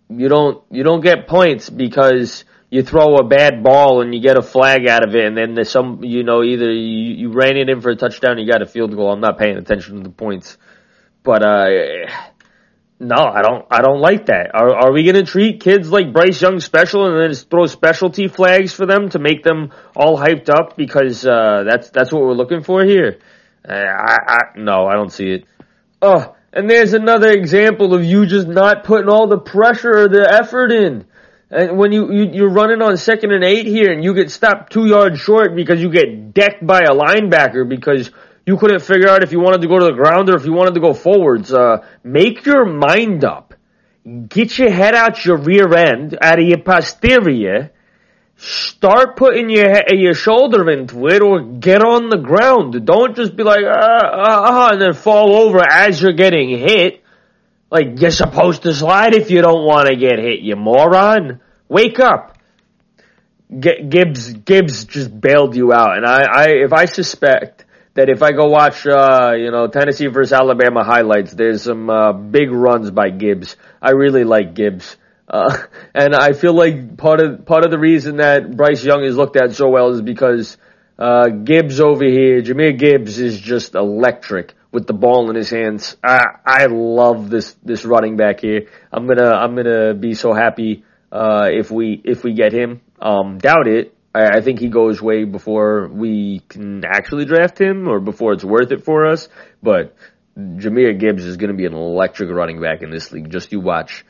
[0.10, 4.38] you don't you don't get points because you throw a bad ball and you get
[4.38, 7.58] a flag out of it, and then there's some you know either you, you ran
[7.58, 9.12] it in for a touchdown, you got a field goal.
[9.12, 10.58] I'm not paying attention to the points,
[11.24, 11.68] but uh,
[13.02, 14.52] no, I don't I don't like that.
[14.54, 18.28] Are are we gonna treat kids like Bryce Young special and then just throw specialty
[18.28, 22.34] flags for them to make them all hyped up because uh, that's that's what we're
[22.34, 23.18] looking for here?
[23.68, 25.46] Uh, I, I no, I don't see it.
[26.00, 30.32] Oh, and there's another example of you just not putting all the pressure or the
[30.32, 31.06] effort in.
[31.50, 34.72] And when you, you you're running on second and eight here, and you get stopped
[34.72, 38.12] two yards short because you get decked by a linebacker because
[38.46, 40.54] you couldn't figure out if you wanted to go to the ground or if you
[40.54, 41.54] wanted to go forwards.
[41.54, 43.54] Uh, make your mind up.
[44.28, 47.72] Get your head out your rear end, out of your posterior.
[48.38, 52.84] Start putting your head, your shoulder into it, or get on the ground.
[52.84, 57.04] Don't just be like ah ah ah, and then fall over as you're getting hit.
[57.70, 61.40] Like you're supposed to slide if you don't want to get hit, you moron.
[61.70, 62.40] Wake up.
[63.60, 68.32] Gibbs Gibbs just bailed you out, and I, I if I suspect that if I
[68.32, 73.10] go watch, uh, you know, Tennessee versus Alabama highlights, there's some uh, big runs by
[73.10, 73.58] Gibbs.
[73.82, 74.96] I really like Gibbs.
[75.28, 75.58] Uh,
[75.94, 79.36] and I feel like part of part of the reason that Bryce Young is looked
[79.36, 80.58] at so well is because
[80.98, 85.98] uh, Gibbs over here, Jahmyr Gibbs is just electric with the ball in his hands.
[86.04, 88.68] I I love this this running back here.
[88.92, 92.82] I'm gonna I'm gonna be so happy uh, if we if we get him.
[93.00, 93.96] Um, doubt it.
[94.14, 98.44] I, I think he goes way before we can actually draft him or before it's
[98.44, 99.30] worth it for us.
[99.62, 99.96] But
[100.38, 103.30] Jahmyr Gibbs is going to be an electric running back in this league.
[103.30, 104.06] Just you watch.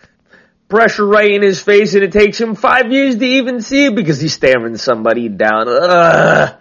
[0.68, 3.96] Pressure right in his face and it takes him five years to even see it
[3.96, 5.66] because he's staring somebody down.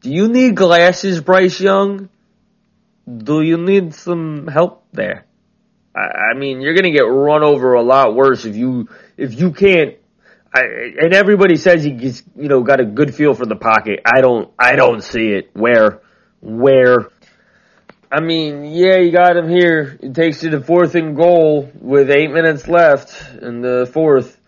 [0.00, 2.10] Do you need glasses, Bryce Young?
[3.06, 5.26] Do you need some help there?
[5.94, 9.52] I, I mean, you're gonna get run over a lot worse if you, if you
[9.52, 9.96] can't
[10.54, 10.62] I,
[11.00, 14.00] and everybody says he gets, you know, got a good feel for the pocket.
[14.06, 15.50] I don't, I don't see it.
[15.52, 16.00] Where,
[16.40, 17.10] where?
[18.12, 19.98] I mean, yeah, you got him here.
[20.00, 24.40] It takes you to fourth and goal with eight minutes left in the fourth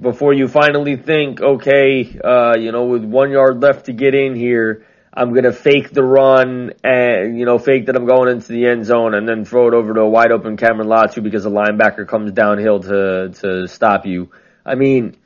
[0.00, 4.34] before you finally think, okay, uh, you know, with one yard left to get in
[4.34, 8.66] here, I'm gonna fake the run and, you know, fake that I'm going into the
[8.66, 11.50] end zone and then throw it over to a wide open Cameron Latu because the
[11.50, 14.30] linebacker comes downhill to, to stop you.
[14.64, 15.16] I mean,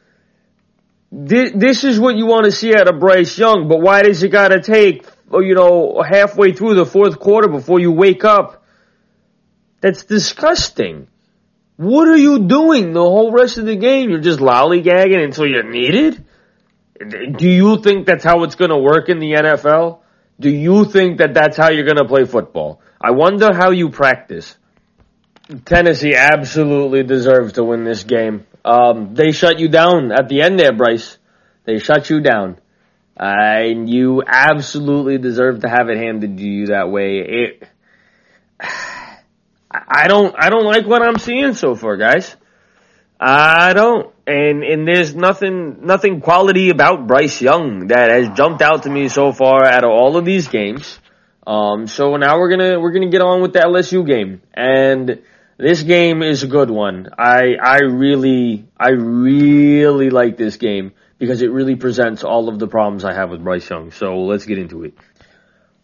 [1.11, 4.29] this is what you want to see out of Bryce Young, but why does it
[4.29, 8.64] gotta take, oh, you know, halfway through the fourth quarter before you wake up?
[9.81, 11.09] That's disgusting.
[11.77, 14.11] What are you doing the whole rest of the game?
[14.11, 16.25] You're just lollygagging until you're needed?
[16.99, 20.01] Do you think that's how it's gonna work in the NFL?
[20.40, 22.83] Do you think that that's how you're gonna play football?
[23.01, 24.57] I wonder how you practice.
[25.64, 28.44] Tennessee absolutely deserves to win this game.
[28.64, 31.18] Um, they shut you down at the end there, Bryce.
[31.64, 32.59] They shut you down.
[33.18, 37.18] Uh, and you absolutely deserve to have it handed to you that way.
[37.18, 37.68] It,
[39.71, 42.37] I don't, I don't like what I'm seeing so far, guys.
[43.21, 44.14] I don't.
[44.27, 49.09] And, and there's nothing, nothing quality about Bryce Young that has jumped out to me
[49.09, 51.01] so far out of all of these games.
[51.47, 54.42] Um, so now we're gonna, we're gonna get on with the LSU game.
[54.55, 55.23] And,
[55.59, 57.09] this game is a good one.
[57.18, 62.68] I I really I really like this game because it really presents all of the
[62.68, 63.90] problems I have with Bryce Young.
[63.90, 64.94] So let's get into it.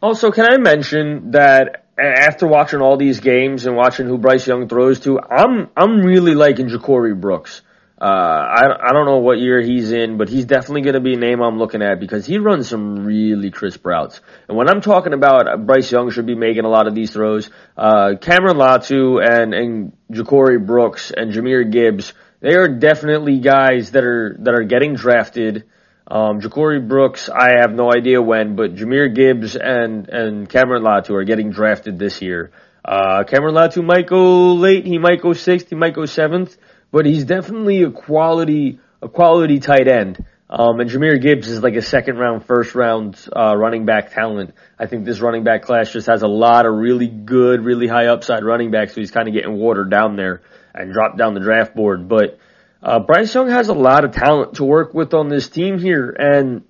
[0.01, 4.69] Also, can I mention that after watching all these games and watching who Bryce Young
[4.69, 7.63] throws to, I'm I'm really liking Ja'Corey Brooks.
[8.05, 11.15] Uh, I, I don't know what year he's in, but he's definitely going to be
[11.15, 14.21] a name I'm looking at because he runs some really crisp routes.
[14.47, 17.49] And when I'm talking about Bryce Young should be making a lot of these throws,
[17.79, 24.05] uh, Cameron Latu and, and Ja'Corey Brooks and Jahmyr Gibbs, they are definitely guys that
[24.05, 25.65] are, that are getting drafted.
[26.07, 31.13] Um, Ja'Corey Brooks, I have no idea when, but Jahmyr Gibbs and, and Cameron Latu
[31.13, 32.51] are getting drafted this year.
[32.85, 36.55] Uh, Cameron Latu might go late, he might go sixth, he might go seventh
[36.95, 40.25] but he's definitely a quality a quality tight end.
[40.49, 44.55] Um, and Jahmyr Gibbs is like a second round, first round uh, running back talent.
[44.79, 48.07] I think this running back class just has a lot of really good, really high
[48.07, 51.41] upside running backs, so he's kind of getting watered down there and dropped down the
[51.41, 52.09] draft board.
[52.09, 52.39] But
[52.81, 56.15] uh, Bryce Young has a lot of talent to work with on this team here,
[56.17, 56.63] and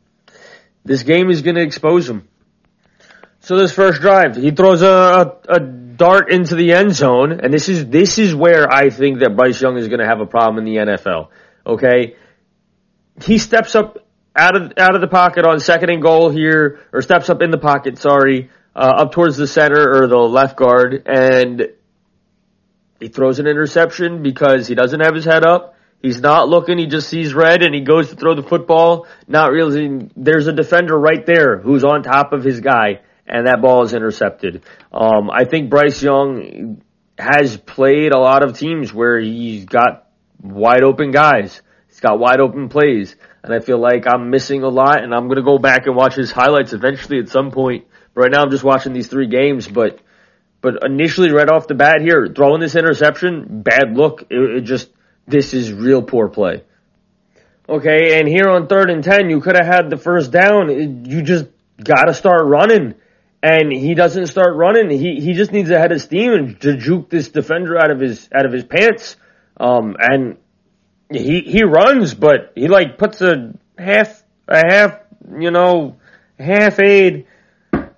[0.87, 2.27] this game is going to expose him.
[3.41, 7.53] So this first drive, he throws a, a, a dart into the end zone, and
[7.53, 10.27] this is this is where I think that Bryce Young is going to have a
[10.27, 11.29] problem in the NFL.
[11.67, 12.17] Okay,
[13.23, 13.99] he steps up
[14.37, 17.51] out of out of the pocket on second and goal here, or steps up in
[17.51, 17.99] the pocket.
[17.99, 21.69] Sorry, uh, up towards the center or the left guard, and
[23.01, 25.77] he throws an interception because he doesn't have his head up.
[26.03, 26.77] He's not looking.
[26.77, 30.53] He just sees red and he goes to throw the football, not realizing there's a
[30.53, 34.63] defender right there who's on top of his guy and that ball is intercepted.
[34.93, 36.83] Um, I think Bryce Young
[37.19, 40.09] has played a lot of teams where he's got
[40.43, 41.63] wide open guys.
[41.89, 43.17] He's got wide open plays.
[43.43, 45.95] And I feel like I'm missing a lot and I'm going to go back and
[45.95, 47.87] watch his highlights eventually at some point.
[48.15, 50.01] Right now I'm just watching these three games, but,
[50.61, 54.23] but initially right off the bat here, throwing this interception, bad look.
[54.31, 54.91] It, it just,
[55.27, 56.65] this is real poor play.
[57.69, 61.07] Okay, and here on third and ten, you could have had the first down.
[61.07, 61.47] You just
[61.83, 62.95] gotta start running
[63.45, 66.79] and he doesn't start running, he he just needs a head of steam and to
[66.79, 69.17] juke this defender out of his out of his pants.
[69.61, 70.39] Um, and
[71.11, 74.99] he he runs, but he like puts a half a half
[75.39, 75.97] you know
[76.39, 77.27] half aid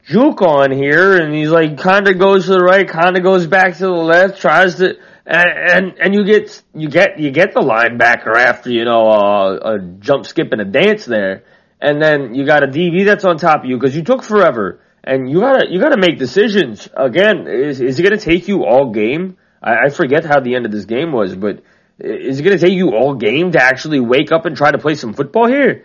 [0.05, 3.47] juke on here, and he's like kind of goes to the right, kind of goes
[3.47, 4.99] back to the left, tries to.
[5.29, 9.75] And, and and you get you get you get the linebacker after you know a,
[9.75, 11.45] a jump skip and a dance there,
[11.81, 14.81] and then you got a DB that's on top of you because you took forever,
[15.07, 16.89] and you gotta you gotta make decisions.
[16.97, 19.37] Again, is is it gonna take you all game?
[19.63, 21.63] I, I forget how the end of this game was, but
[21.99, 24.95] is it gonna take you all game to actually wake up and try to play
[24.95, 25.85] some football here?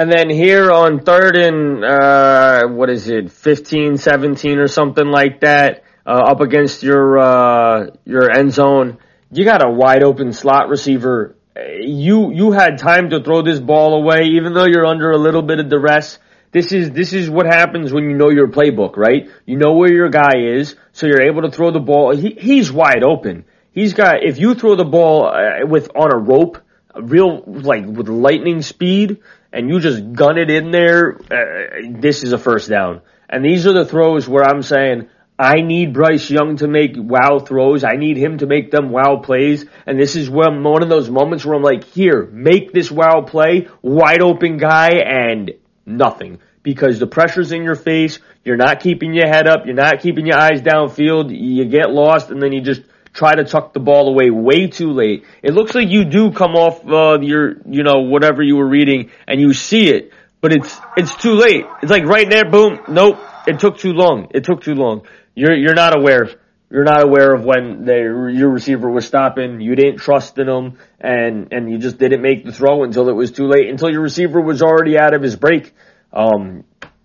[0.00, 5.40] And then here on third and, uh, what is it, 15, 17 or something like
[5.40, 8.96] that, uh, up against your, uh, your end zone,
[9.30, 11.36] you got a wide open slot receiver.
[11.54, 15.42] You, you had time to throw this ball away, even though you're under a little
[15.42, 16.18] bit of duress.
[16.52, 19.28] This is, this is what happens when you know your playbook, right?
[19.46, 22.16] You know where your guy is, so you're able to throw the ball.
[22.16, 23.44] He, he's wide open.
[23.72, 26.58] He's got, if you throw the ball uh, with, on a rope,
[27.00, 32.32] real, like, with lightning speed, and you just gun it in there, uh, this is
[32.32, 33.02] a first down.
[33.28, 35.08] And these are the throws where I'm saying,
[35.38, 37.82] I need Bryce Young to make wow throws.
[37.82, 39.64] I need him to make them wow plays.
[39.86, 43.22] And this is when one of those moments where I'm like, here, make this wow
[43.22, 45.52] play, wide open guy, and
[45.90, 46.40] nothing.
[46.62, 50.26] Because the pressure's in your face, you're not keeping your head up, you're not keeping
[50.26, 54.08] your eyes downfield, you get lost, and then you just try to tuck the ball
[54.08, 55.24] away way too late.
[55.42, 59.10] It looks like you do come off uh, your, you know, whatever you were reading,
[59.26, 61.64] and you see it, but it's it's too late.
[61.82, 62.80] It's like right there, boom.
[62.88, 64.28] Nope, it took too long.
[64.34, 65.06] It took too long.
[65.34, 66.30] You're you're not aware.
[66.70, 69.60] You're not aware of when they, your receiver was stopping.
[69.60, 73.12] You didn't trust in him, and and you just didn't make the throw until it
[73.12, 73.68] was too late.
[73.68, 75.74] Until your receiver was already out of his break,
[76.12, 76.62] um,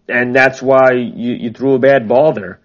[0.08, 2.60] and that's why you you threw a bad ball there.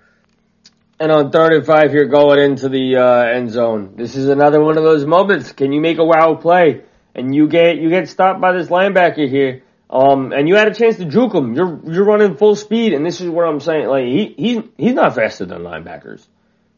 [0.98, 3.94] And on third and five here going into the uh, end zone.
[3.96, 5.52] This is another one of those moments.
[5.52, 6.82] Can you make a wow play?
[7.14, 9.62] And you get you get stopped by this linebacker here.
[9.88, 11.54] Um, and you had a chance to juke him.
[11.54, 13.88] You're you're running full speed, and this is what I'm saying.
[13.88, 16.26] Like he he's he's not faster than linebackers.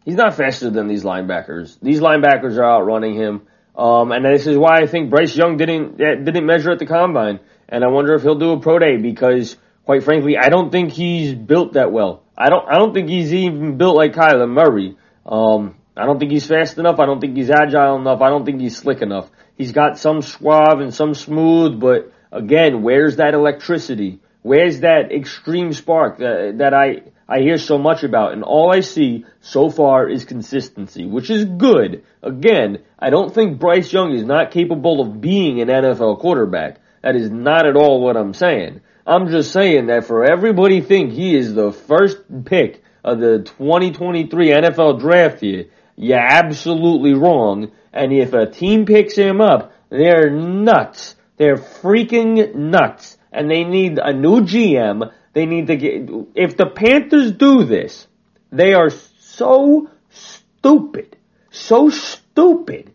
[0.04, 1.78] He's not faster than these linebackers.
[1.80, 3.42] These linebackers are outrunning him.
[3.76, 7.40] Um, and this is why I think Bryce Young didn't didn't measure at the combine.
[7.68, 10.92] And I wonder if he'll do a pro day because, quite frankly, I don't think
[10.92, 12.22] he's built that well.
[12.36, 14.96] I don't I don't think he's even built like Kyler Murray.
[15.24, 16.98] Um, I don't think he's fast enough.
[16.98, 18.20] I don't think he's agile enough.
[18.20, 19.30] I don't think he's slick enough.
[19.56, 24.20] He's got some suave and some smooth, but again, where's that electricity?
[24.42, 27.02] Where's that extreme spark that, that I
[27.32, 28.34] I hear so much about?
[28.34, 32.04] And all I see so far is consistency, which is good.
[32.22, 36.80] Again, I don't think Bryce Young is not capable of being an NFL quarterback.
[37.00, 38.82] That is not at all what I'm saying.
[39.06, 44.50] I'm just saying that for everybody think he is the first pick of the 2023
[44.50, 47.72] NFL draft year, you're absolutely wrong.
[47.94, 51.16] And if a team picks him up, they're nuts.
[51.38, 53.16] They're freaking nuts.
[53.32, 55.10] And they need a new GM.
[55.32, 58.06] They need to get, if the Panthers do this,
[58.50, 61.16] they are so stupid.
[61.50, 62.92] So stupid.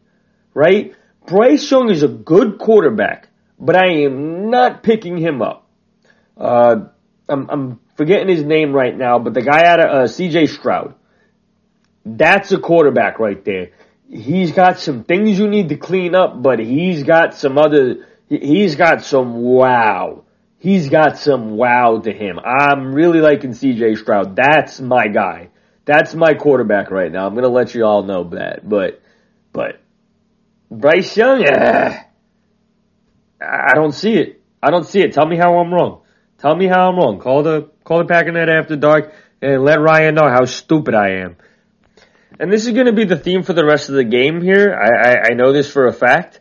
[0.54, 0.95] Right?
[1.26, 5.67] Bryce Young is a good quarterback, but I am not picking him up.
[6.38, 6.86] Uh,
[7.28, 10.47] I'm, I'm forgetting his name right now, but the guy out of uh, C.J.
[10.47, 10.95] Stroud.
[12.06, 13.71] That's a quarterback right there.
[14.10, 18.08] He's got some things you need to clean up, but he's got some other.
[18.30, 20.23] He's got some wow.
[20.59, 22.39] He's got some wow to him.
[22.43, 23.95] I'm really liking C.J.
[23.95, 24.35] Stroud.
[24.35, 25.49] That's my guy.
[25.85, 27.27] That's my quarterback right now.
[27.27, 29.01] I'm gonna let you all know that, but
[29.53, 29.79] but
[30.69, 32.03] Bryce Young, eh,
[33.39, 34.41] I don't see it.
[34.61, 35.13] I don't see it.
[35.13, 36.01] Tell me how I'm wrong.
[36.39, 37.19] Tell me how I'm wrong.
[37.19, 41.37] Call the call the Packernet after dark and let Ryan know how stupid I am.
[42.39, 44.73] And this is going to be the theme for the rest of the game here.
[44.73, 46.39] I, I, I know this for a fact.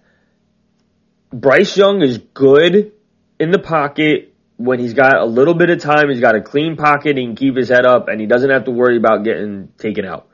[1.33, 2.93] Bryce Young is good
[3.39, 6.09] in the pocket when he's got a little bit of time.
[6.09, 7.17] He's got a clean pocket.
[7.17, 10.05] He can keep his head up, and he doesn't have to worry about getting taken
[10.05, 10.29] out.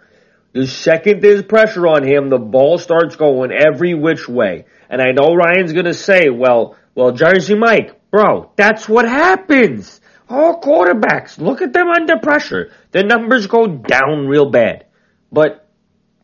[0.52, 4.66] The second there's pressure on him, the ball starts going every which way.
[4.90, 10.02] And I know Ryan's to say, "Well, well, Jersey Mike, Bro, that's what happens.
[10.28, 12.70] All quarterbacks, look at them under pressure.
[12.90, 14.84] Their numbers go down real bad.
[15.32, 15.66] But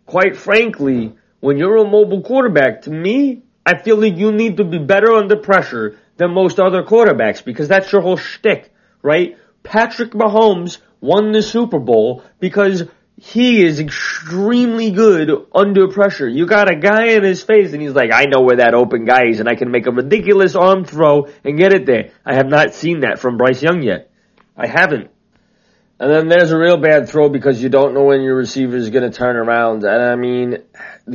[0.04, 4.64] quite frankly, when you're a mobile quarterback, to me, I feel like you need to
[4.64, 8.70] be better under pressure than most other quarterbacks because that's your whole shtick,
[9.02, 9.38] right?
[9.62, 12.84] Patrick Mahomes won the Super Bowl because
[13.16, 16.28] he is extremely good under pressure.
[16.28, 19.04] You got a guy in his face and he's like, I know where that open
[19.04, 22.12] guy is and I can make a ridiculous arm throw and get it there.
[22.24, 24.10] I have not seen that from Bryce Young yet.
[24.56, 25.10] I haven't.
[26.00, 28.90] And then there's a real bad throw because you don't know when your receiver is
[28.90, 29.82] going to turn around.
[29.82, 30.58] And I mean,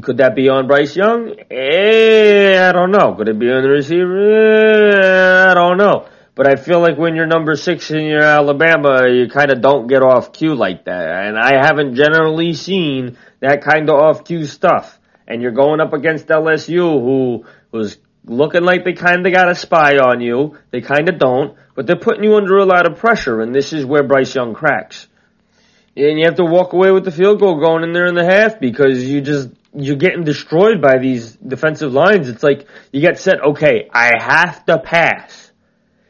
[0.02, 1.34] could that be on Bryce Young?
[1.50, 3.16] Eh, I don't know.
[3.16, 4.92] Could it be on the receiver?
[4.92, 6.08] Eh, I don't know.
[6.36, 9.88] But I feel like when you're number six in your Alabama, you kind of don't
[9.88, 11.28] get off cue like that.
[11.28, 15.00] And I haven't generally seen that kind of off cue stuff.
[15.28, 19.56] And you're going up against LSU, who was looking like they kind of got a
[19.56, 20.58] spy on you.
[20.72, 23.74] They kind of don't, but they're putting you under a lot of pressure, and this
[23.74, 25.08] is where Bryce Young cracks.
[25.96, 28.26] And you have to walk away with the field goal going in there in the
[28.26, 32.30] half because you just, you're getting destroyed by these defensive lines.
[32.30, 35.52] It's like you get set, okay, I have to pass.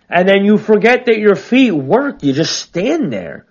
[0.09, 2.23] And then you forget that your feet work.
[2.23, 3.45] You just stand there.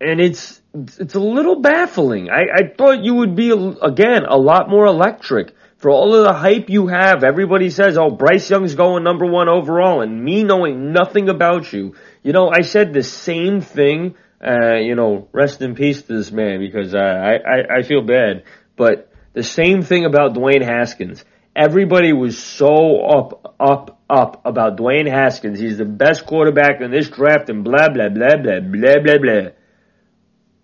[0.00, 2.28] And it's, it's a little baffling.
[2.28, 5.54] I, I thought you would be, again, a lot more electric.
[5.82, 9.48] For all of the hype you have, everybody says, oh, Bryce Young's going number one
[9.48, 11.96] overall, and me knowing nothing about you.
[12.22, 16.30] You know, I said the same thing, uh, you know, rest in peace to this
[16.30, 18.44] man, because uh, I, I, I feel bad.
[18.76, 21.24] But the same thing about Dwayne Haskins.
[21.56, 25.58] Everybody was so up, up, up about Dwayne Haskins.
[25.58, 29.50] He's the best quarterback in this draft and blah, blah, blah, blah, blah, blah, blah.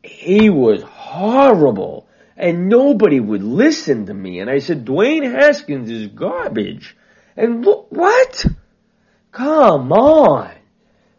[0.05, 2.08] He was horrible
[2.39, 4.39] and nobody would listen to me.
[4.39, 6.97] And I said, Dwayne Haskins is garbage.
[7.37, 8.47] And look, what?
[9.33, 10.53] Come on.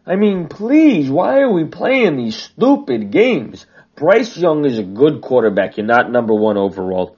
[0.05, 3.65] I mean, please, why are we playing these stupid games?
[3.95, 5.75] Bryce Young is a good quarterback.
[5.75, 7.17] You're not number one overall.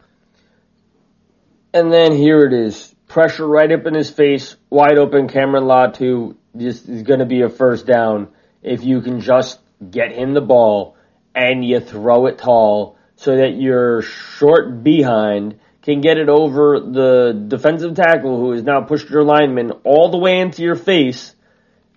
[1.72, 2.93] And then here it is.
[3.08, 4.56] Pressure right up in his face.
[4.72, 5.28] Wide open.
[5.28, 8.30] Cameron Latu This is going to be a first down
[8.64, 9.60] if you can just
[9.91, 10.97] get him the ball
[11.36, 17.45] and you throw it tall so that your short behind can get it over the
[17.47, 21.36] defensive tackle who has now pushed your lineman all the way into your face.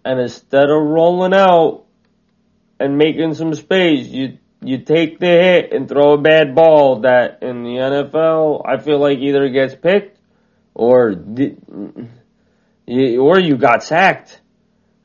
[0.05, 1.87] And instead of rolling out
[2.79, 7.39] and making some space, you you take the hit and throw a bad ball that
[7.43, 10.19] in the NFL I feel like either gets picked
[10.75, 11.13] or
[12.87, 14.43] or you got sacked.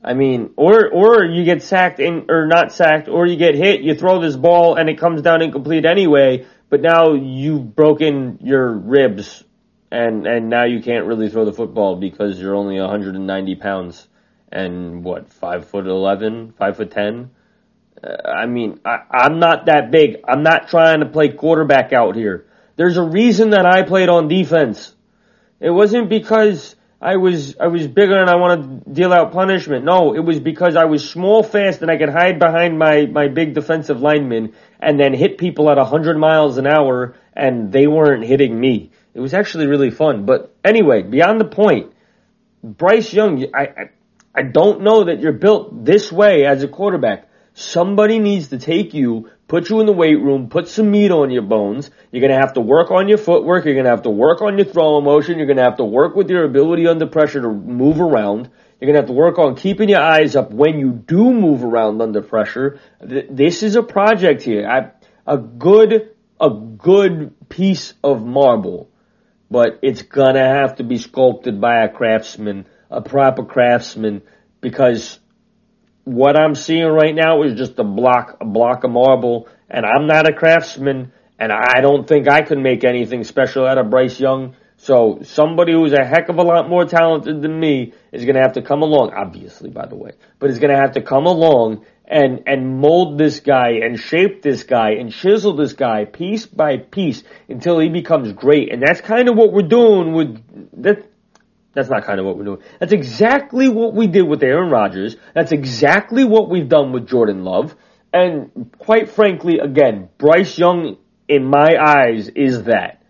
[0.04, 3.82] I mean, or or you get sacked in, or not sacked, or you get hit.
[3.82, 6.46] You throw this ball and it comes down incomplete anyway.
[6.70, 9.44] But now you've broken your ribs,
[9.92, 14.08] and and now you can't really throw the football because you're only 190 pounds
[14.52, 17.32] and what five foot 11, five foot 10.
[18.02, 20.18] Uh, I mean, I, I'm not that big.
[20.28, 22.48] I'm not trying to play quarterback out here.
[22.76, 24.96] There's a reason that I played on defense.
[25.60, 29.86] It wasn't because I was I was bigger and I wanted to deal out punishment.
[29.86, 33.30] No, it was because I was small, fast, and I could hide behind my my
[33.30, 37.88] big defensive linemen and then hit people at a hundred miles an hour, and they
[37.88, 38.92] weren't hitting me.
[39.14, 40.26] It was actually really fun.
[40.26, 41.94] But anyway, beyond the point,
[42.64, 43.90] Bryce Young, I I,
[44.36, 47.30] I don't know that you're built this way as a quarterback.
[47.54, 51.32] Somebody needs to take you put you in the weight room, put some meat on
[51.32, 51.90] your bones.
[52.12, 53.66] You're going to have to work on your footwork.
[53.66, 55.38] You're going to have to work on your throwing motion.
[55.38, 58.52] You're going to have to work with your ability under pressure to move around.
[58.80, 61.64] You're going to have to work on keeping your eyes up when you do move
[61.64, 62.80] around under pressure.
[63.02, 64.68] This is a project here.
[64.70, 64.92] I,
[65.26, 68.92] a good, a good piece of marble,
[69.50, 74.22] but it's going to have to be sculpted by a craftsman, a proper craftsman,
[74.62, 75.20] because
[76.10, 80.08] what I'm seeing right now is just a block, a block of marble, and I'm
[80.08, 84.20] not a craftsman, and I don't think I can make anything special out of Bryce
[84.20, 84.56] Young.
[84.78, 88.42] So somebody who's a heck of a lot more talented than me is going to
[88.42, 91.28] have to come along, obviously, by the way, but is going to have to come
[91.28, 96.48] along and, and mold this guy and shape this guy and chisel this guy piece
[96.48, 98.74] by piece until he becomes great.
[98.74, 101.09] And that's kind of what we're doing with, that,
[101.80, 102.62] that's not kind of what we're doing.
[102.80, 105.16] That's exactly what we did with Aaron Rodgers.
[105.34, 107.74] That's exactly what we've done with Jordan Love.
[108.12, 110.98] And quite frankly, again, Bryce Young,
[111.30, 113.02] in my eyes, is that.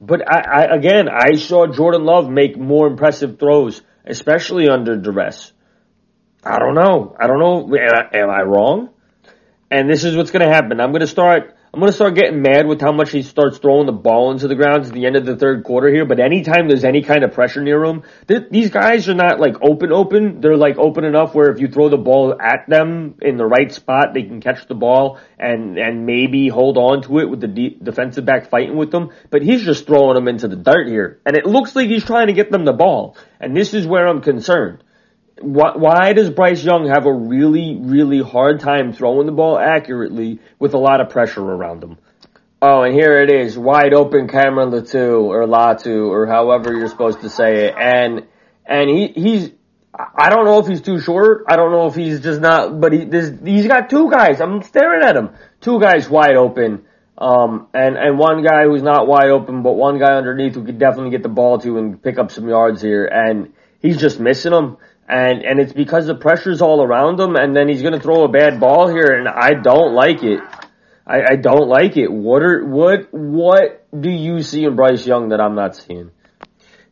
[0.00, 5.52] But I, I, again, I saw Jordan Love make more impressive throws, especially under duress.
[6.44, 7.14] I don't know.
[7.18, 7.64] I don't know.
[7.64, 8.90] Am I, am I wrong?
[9.70, 10.80] And this is what's going to happen.
[10.80, 13.58] I'm going to start I'm going to start getting mad with how much he starts
[13.58, 16.06] throwing the ball into the ground at the end of the third quarter here.
[16.06, 19.56] But anytime there's any kind of pressure near him, th- these guys are not like
[19.60, 20.40] open, open.
[20.40, 23.70] They're like open enough where if you throw the ball at them in the right
[23.70, 27.48] spot, they can catch the ball and, and maybe hold on to it with the
[27.48, 29.10] de- defensive back fighting with them.
[29.30, 31.20] But he's just throwing them into the dirt here.
[31.26, 33.16] And it looks like he's trying to get them the ball.
[33.38, 34.82] And this is where I'm concerned
[35.40, 40.74] why does Bryce Young have a really, really hard time throwing the ball accurately with
[40.74, 41.98] a lot of pressure around him?
[42.62, 47.20] Oh, and here it is, wide open Cameron Latu or Latu or however you're supposed
[47.20, 48.26] to say it, and
[48.64, 49.50] and he he's
[49.94, 51.44] I don't know if he's too short.
[51.48, 53.00] I don't know if he's just not, but he
[53.44, 54.40] he's got two guys.
[54.40, 55.30] I'm staring at him,
[55.60, 56.86] two guys wide open,
[57.18, 60.78] um, and and one guy who's not wide open, but one guy underneath who could
[60.78, 64.52] definitely get the ball to and pick up some yards here, and he's just missing
[64.52, 64.78] them
[65.08, 68.24] and and it's because the pressure's all around him, and then he's going to throw
[68.24, 70.40] a bad ball here, and I don't like it.
[71.06, 72.10] I, I don't like it.
[72.10, 76.10] What are what what do you see in Bryce Young that I'm not seeing?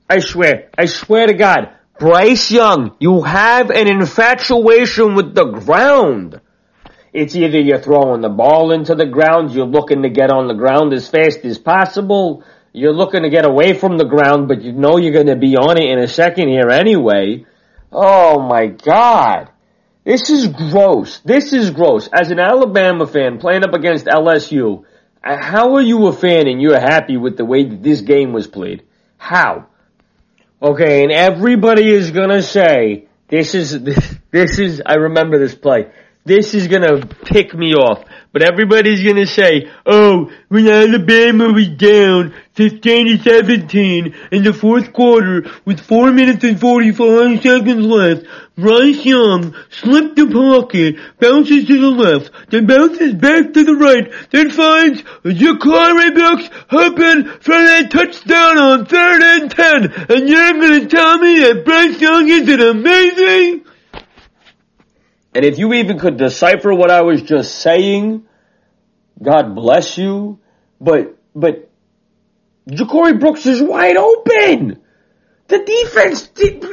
[0.09, 6.41] I swear, I swear to God, Bryce Young, you have an infatuation with the ground.
[7.13, 10.55] It's either you're throwing the ball into the ground, you're looking to get on the
[10.55, 14.73] ground as fast as possible, you're looking to get away from the ground, but you
[14.73, 17.47] know you're going to be on it in a second here anyway.
[17.95, 19.51] Oh my God.
[20.05, 21.21] This is gross.
[21.21, 22.09] This is gross.
[22.13, 24.85] As an Alabama fan playing up against LSU,
[25.23, 28.33] uh, how are you a fan and you're happy with the way that this game
[28.33, 28.83] was played?
[29.17, 29.69] How?
[30.61, 35.91] Okay, and everybody is gonna say, this is, this, this is, I remember this play.
[36.27, 38.03] This is gonna pick me off.
[38.33, 44.95] But everybody's gonna say, oh, when Alabama was down 15 to 17 in the fourth
[44.95, 48.25] quarter with 4 minutes and 45 seconds left,
[48.57, 54.11] Bryce Young slipped the pocket, bounces to the left, then bounces back to the right,
[54.31, 59.93] then finds Ja'Corey Brooks hoping for that touchdown on third and 10.
[60.09, 63.65] And you're gonna tell me that Bryce Young isn't amazing?
[65.35, 68.25] And if you even could decipher what I was just saying,
[69.21, 70.39] God bless you.
[70.81, 71.71] But, but,
[72.69, 74.81] Ja'Corey Brooks is wide open!
[75.49, 76.65] The defense did,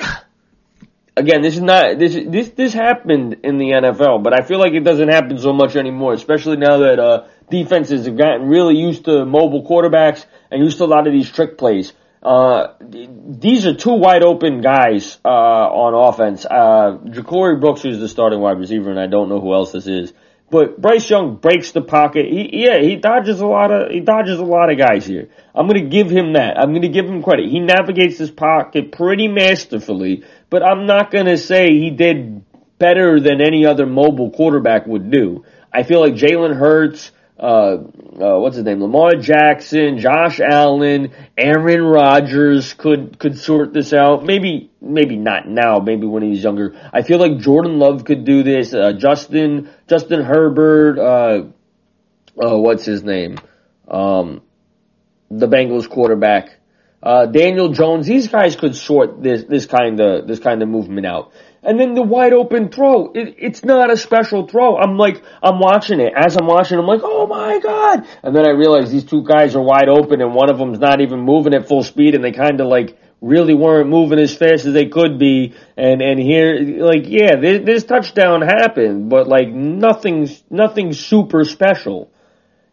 [1.17, 4.73] again, this is not, this, this, this happened in the NFL, but I feel like
[4.73, 9.05] it doesn't happen so much anymore, especially now that, uh, defenses have gotten really used
[9.05, 11.93] to mobile quarterbacks and used to a lot of these trick plays.
[12.21, 16.45] Uh, these are two wide open guys, uh, on offense.
[16.45, 19.87] Uh, Ja'Corey Brooks is the starting wide receiver and I don't know who else this
[19.87, 20.13] is.
[20.51, 22.25] But Bryce Young breaks the pocket.
[22.25, 25.29] He, yeah, he dodges a lot of, he dodges a lot of guys here.
[25.55, 26.59] I'm gonna give him that.
[26.59, 27.49] I'm gonna give him credit.
[27.49, 32.43] He navigates his pocket pretty masterfully, but I'm not gonna say he did
[32.77, 35.45] better than any other mobile quarterback would do.
[35.71, 37.11] I feel like Jalen Hurts,
[37.41, 37.77] uh,
[38.21, 38.81] uh, what's his name?
[38.81, 44.23] Lamar Jackson, Josh Allen, Aaron Rodgers could, could sort this out.
[44.23, 46.79] Maybe, maybe not now, maybe when he's younger.
[46.93, 51.43] I feel like Jordan Love could do this, uh, Justin, Justin Herbert, uh,
[52.39, 53.39] uh, what's his name?
[53.87, 54.43] Um,
[55.31, 56.60] the Bengals quarterback.
[57.03, 61.05] Uh, Daniel Jones, these guys could sort this, this kind of, this kind of movement
[61.07, 61.31] out.
[61.63, 64.77] And then the wide open throw, it, it's not a special throw.
[64.77, 66.13] I'm like, I'm watching it.
[66.15, 68.07] As I'm watching, I'm like, oh my god!
[68.23, 71.01] And then I realize these two guys are wide open and one of them's not
[71.01, 74.65] even moving at full speed and they kind of like really weren't moving as fast
[74.65, 75.53] as they could be.
[75.77, 82.10] And, and here, like, yeah, this, this touchdown happened, but like nothing's, nothing super special.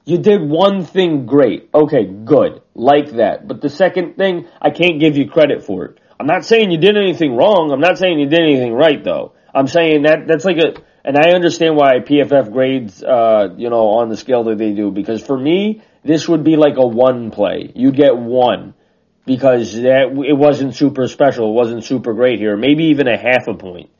[0.09, 1.69] You did one thing great.
[1.75, 2.63] Okay, good.
[2.75, 3.47] Like that.
[3.47, 6.01] But the second thing, I can't give you credit for it.
[6.19, 7.71] I'm not saying you did anything wrong.
[7.71, 9.35] I'm not saying you did anything right though.
[9.55, 13.99] I'm saying that that's like a, and I understand why PFF grades, uh, you know,
[14.01, 17.31] on the scale that they do because for me, this would be like a one
[17.31, 17.71] play.
[17.75, 18.73] You'd get one
[19.27, 21.51] because that, it wasn't super special.
[21.51, 22.57] It wasn't super great here.
[22.57, 23.91] Maybe even a half a point.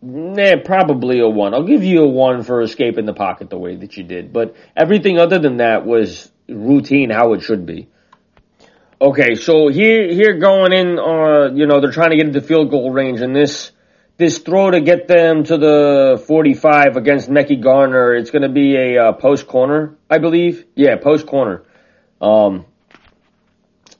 [0.00, 1.54] Nah, probably a one.
[1.54, 4.32] I'll give you a one for escaping the pocket the way that you did.
[4.32, 7.88] But everything other than that was routine how it should be.
[9.00, 12.70] Okay, so here, here going in, uh, you know, they're trying to get into field
[12.70, 13.70] goal range and this,
[14.16, 18.98] this throw to get them to the 45 against Mekhi Garner, it's gonna be a,
[18.98, 20.64] uh, post corner, I believe.
[20.74, 21.62] Yeah, post corner.
[22.20, 22.66] Um,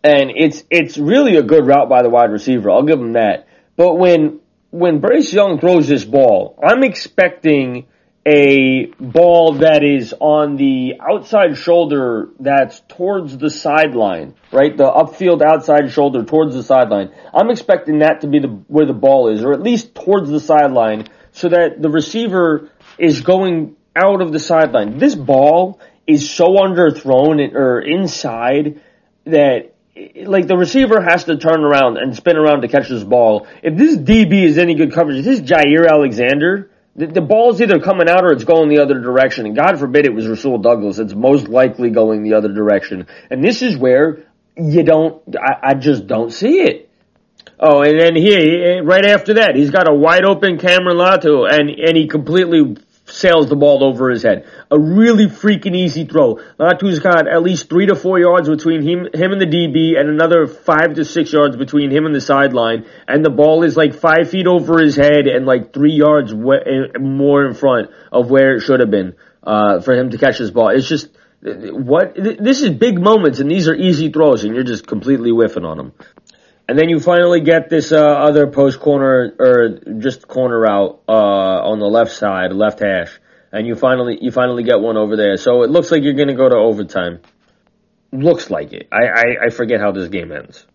[0.03, 2.69] and it's, it's really a good route by the wide receiver.
[2.69, 3.47] I'll give him that.
[3.77, 4.41] But when,
[4.71, 7.87] when Bryce Young throws this ball, I'm expecting,
[8.29, 14.77] a ball that is on the outside shoulder that's towards the sideline, right?
[14.77, 17.11] The upfield outside shoulder towards the sideline.
[17.33, 20.41] I'm expecting that to be the, where the ball is, or at least towards the
[20.41, 24.99] sideline, so that the receiver is going out of the sideline.
[24.99, 28.83] This ball is so underthrown or inside
[29.25, 29.75] that
[30.25, 33.47] like the receiver has to turn around and spin around to catch this ball.
[33.63, 38.09] If this DB is any good coverage, this Jaire Alexander, the, the ball's either coming
[38.09, 39.47] out or it's going the other direction.
[39.47, 40.99] And God forbid it was Rasul Douglas.
[40.99, 43.07] It's most likely going the other direction.
[43.31, 44.25] And this is where
[44.57, 46.91] you don't, I, I just don't see it.
[47.61, 51.49] Oh, and then here, eh, right after that, he's got a wide open Cameron Latu
[51.49, 52.77] and, and he completely
[53.11, 54.47] sails the ball over his head.
[54.71, 56.39] A really freaking easy throw.
[56.59, 60.09] Latu's got at least three to four yards between him, him and the DB and
[60.09, 62.87] another five to six yards between him and the sideline.
[63.07, 67.47] And the ball is like five feet over his head and like three yards more
[67.47, 70.69] in front of where it should have been, uh, for him to catch this ball.
[70.69, 71.09] It's just,
[71.41, 75.65] what, this is big moments and these are easy throws and you're just completely whiffing
[75.65, 75.93] on them.
[76.69, 81.13] And then you finally get this uh, other post corner or just corner out uh,
[81.13, 83.19] on the left side, left hash,
[83.51, 85.39] and you finally you finally get one over there.
[85.39, 87.21] So it looks like you're going to go to overtime.
[88.13, 88.89] Looks like it.
[88.93, 90.67] I, I I forget how this game ends.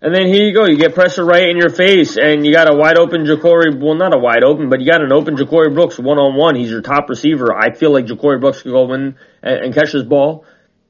[0.00, 2.72] And then here you go, you get pressure right in your face, and you got
[2.72, 5.74] a wide open Ja'Corey, well not a wide open, but you got an open Ja'Corey
[5.74, 6.54] Brooks one on one.
[6.54, 7.54] He's your top receiver.
[7.54, 10.46] I feel like Ja'Corey Brooks could go in and, and catch this ball.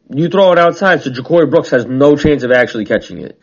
[0.09, 3.41] You throw it outside, so Ja'Corey Brooks has no chance of actually catching it.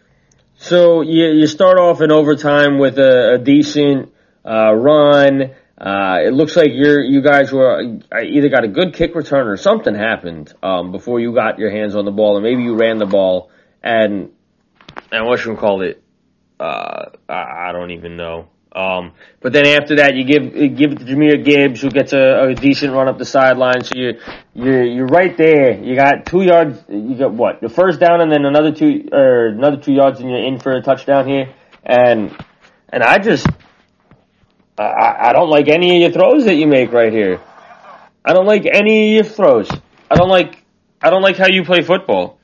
[0.63, 4.13] So you, you start off in overtime with a, a decent
[4.45, 5.51] uh, run.
[5.77, 9.47] Uh, it looks like you're you guys were uh, either got a good kick return
[9.47, 12.77] or something happened um, before you got your hands on the ball, and maybe you
[12.77, 13.51] ran the ball
[13.83, 14.31] and
[15.11, 16.01] and what we call it?
[16.57, 18.47] Uh, I, I don't even know.
[18.75, 22.49] Um, but then after that, you give give it to Jahmyr Gibbs, who gets a,
[22.49, 23.83] a decent run up the sideline.
[23.83, 24.19] So you
[24.55, 25.79] you're you're right there.
[25.79, 26.83] You got two yards.
[26.89, 27.61] You got what?
[27.61, 30.71] The first down, and then another two or another two yards, and you're in for
[30.71, 31.53] a touchdown here.
[31.85, 32.35] And
[32.89, 33.45] and I just
[34.77, 37.41] I, I don't like any of your throws that you make right here.
[38.25, 39.69] I don't like any of your throws.
[40.09, 40.63] I don't like
[40.99, 42.39] I don't like how you play football.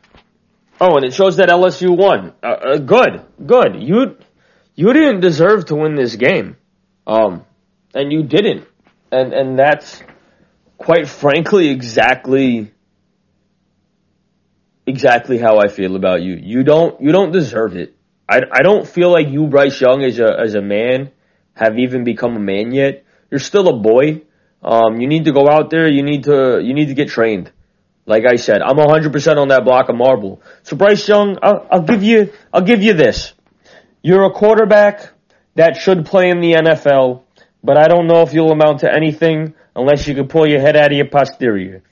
[0.81, 2.33] Oh, and it shows that LSU won.
[2.41, 3.81] Uh, uh, good, good.
[3.81, 4.17] You
[4.79, 6.55] you didn't deserve to win this game,
[7.05, 7.43] um,
[7.93, 8.65] and you didn't,
[9.11, 10.01] and and that's
[10.77, 12.71] quite frankly exactly
[14.87, 16.35] exactly how I feel about you.
[16.35, 17.97] You don't you don't deserve it.
[18.29, 21.11] I, I don't feel like you, Bryce Young, as a as a man,
[21.55, 23.03] have even become a man yet.
[23.29, 24.21] You're still a boy.
[24.63, 25.89] Um, you need to go out there.
[25.89, 27.51] You need to you need to get trained.
[28.05, 30.41] Like I said, I'm 100% on that block of marble.
[30.63, 33.33] So Bryce Young, I'll, I'll give you, I'll give you this.
[34.01, 35.09] You're a quarterback
[35.55, 37.23] that should play in the NFL,
[37.61, 40.77] but I don't know if you'll amount to anything unless you can pull your head
[40.77, 41.83] out of your posterior.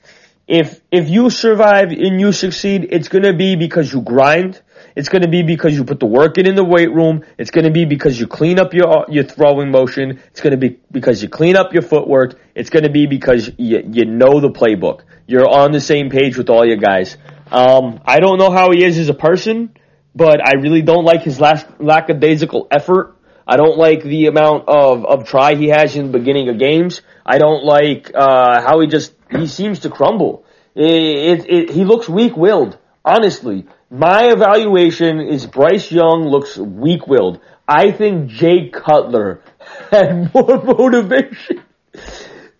[0.46, 4.62] If, if you survive and you succeed, it's gonna be because you grind.
[4.96, 7.26] It's gonna be because you put the work in in the weight room.
[7.36, 10.18] It's gonna be because you clean up your, your throwing motion.
[10.30, 12.40] It's gonna be because you clean up your footwork.
[12.54, 15.02] It's gonna be because you, you know the playbook.
[15.26, 17.18] You're on the same page with all your guys.
[17.52, 19.74] Um, I don't know how he is as a person,
[20.18, 23.16] but I really don't like his last lackadaisical effort.
[23.46, 27.02] I don't like the amount of, of try he has in the beginning of games.
[27.24, 30.44] I don't like uh, how he just he seems to crumble.
[30.74, 32.78] It, it, it, he looks weak-willed.
[33.04, 37.40] Honestly, my evaluation is Bryce Young looks weak-willed.
[37.68, 39.40] I think Jay Cutler
[39.92, 41.62] had more motivation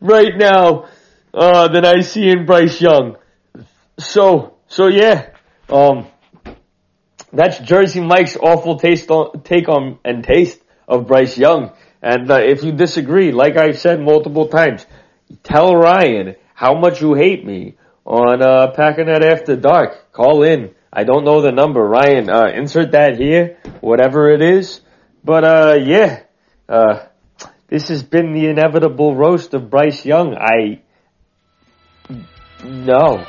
[0.01, 0.89] right now
[1.35, 3.17] uh, than I see in Bryce Young.
[3.99, 5.31] So, so yeah,
[5.69, 6.07] um,
[7.33, 11.73] that's Jersey Mike's awful taste on, take on and taste of Bryce Young.
[12.03, 14.87] And uh, if you disagree, like I've said multiple times,
[15.43, 20.13] tell Ryan how much you hate me on uh, Packernet After Dark.
[20.13, 20.75] Call in.
[20.93, 21.83] I don't know the number.
[21.83, 24.81] Ryan, uh, insert that here, whatever it is.
[25.23, 26.23] But uh, yeah,
[26.69, 27.07] uh,
[27.69, 30.35] this has been the inevitable roast of Bryce Young.
[30.35, 30.83] I
[32.65, 33.25] no.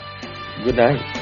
[0.63, 1.18] Good night.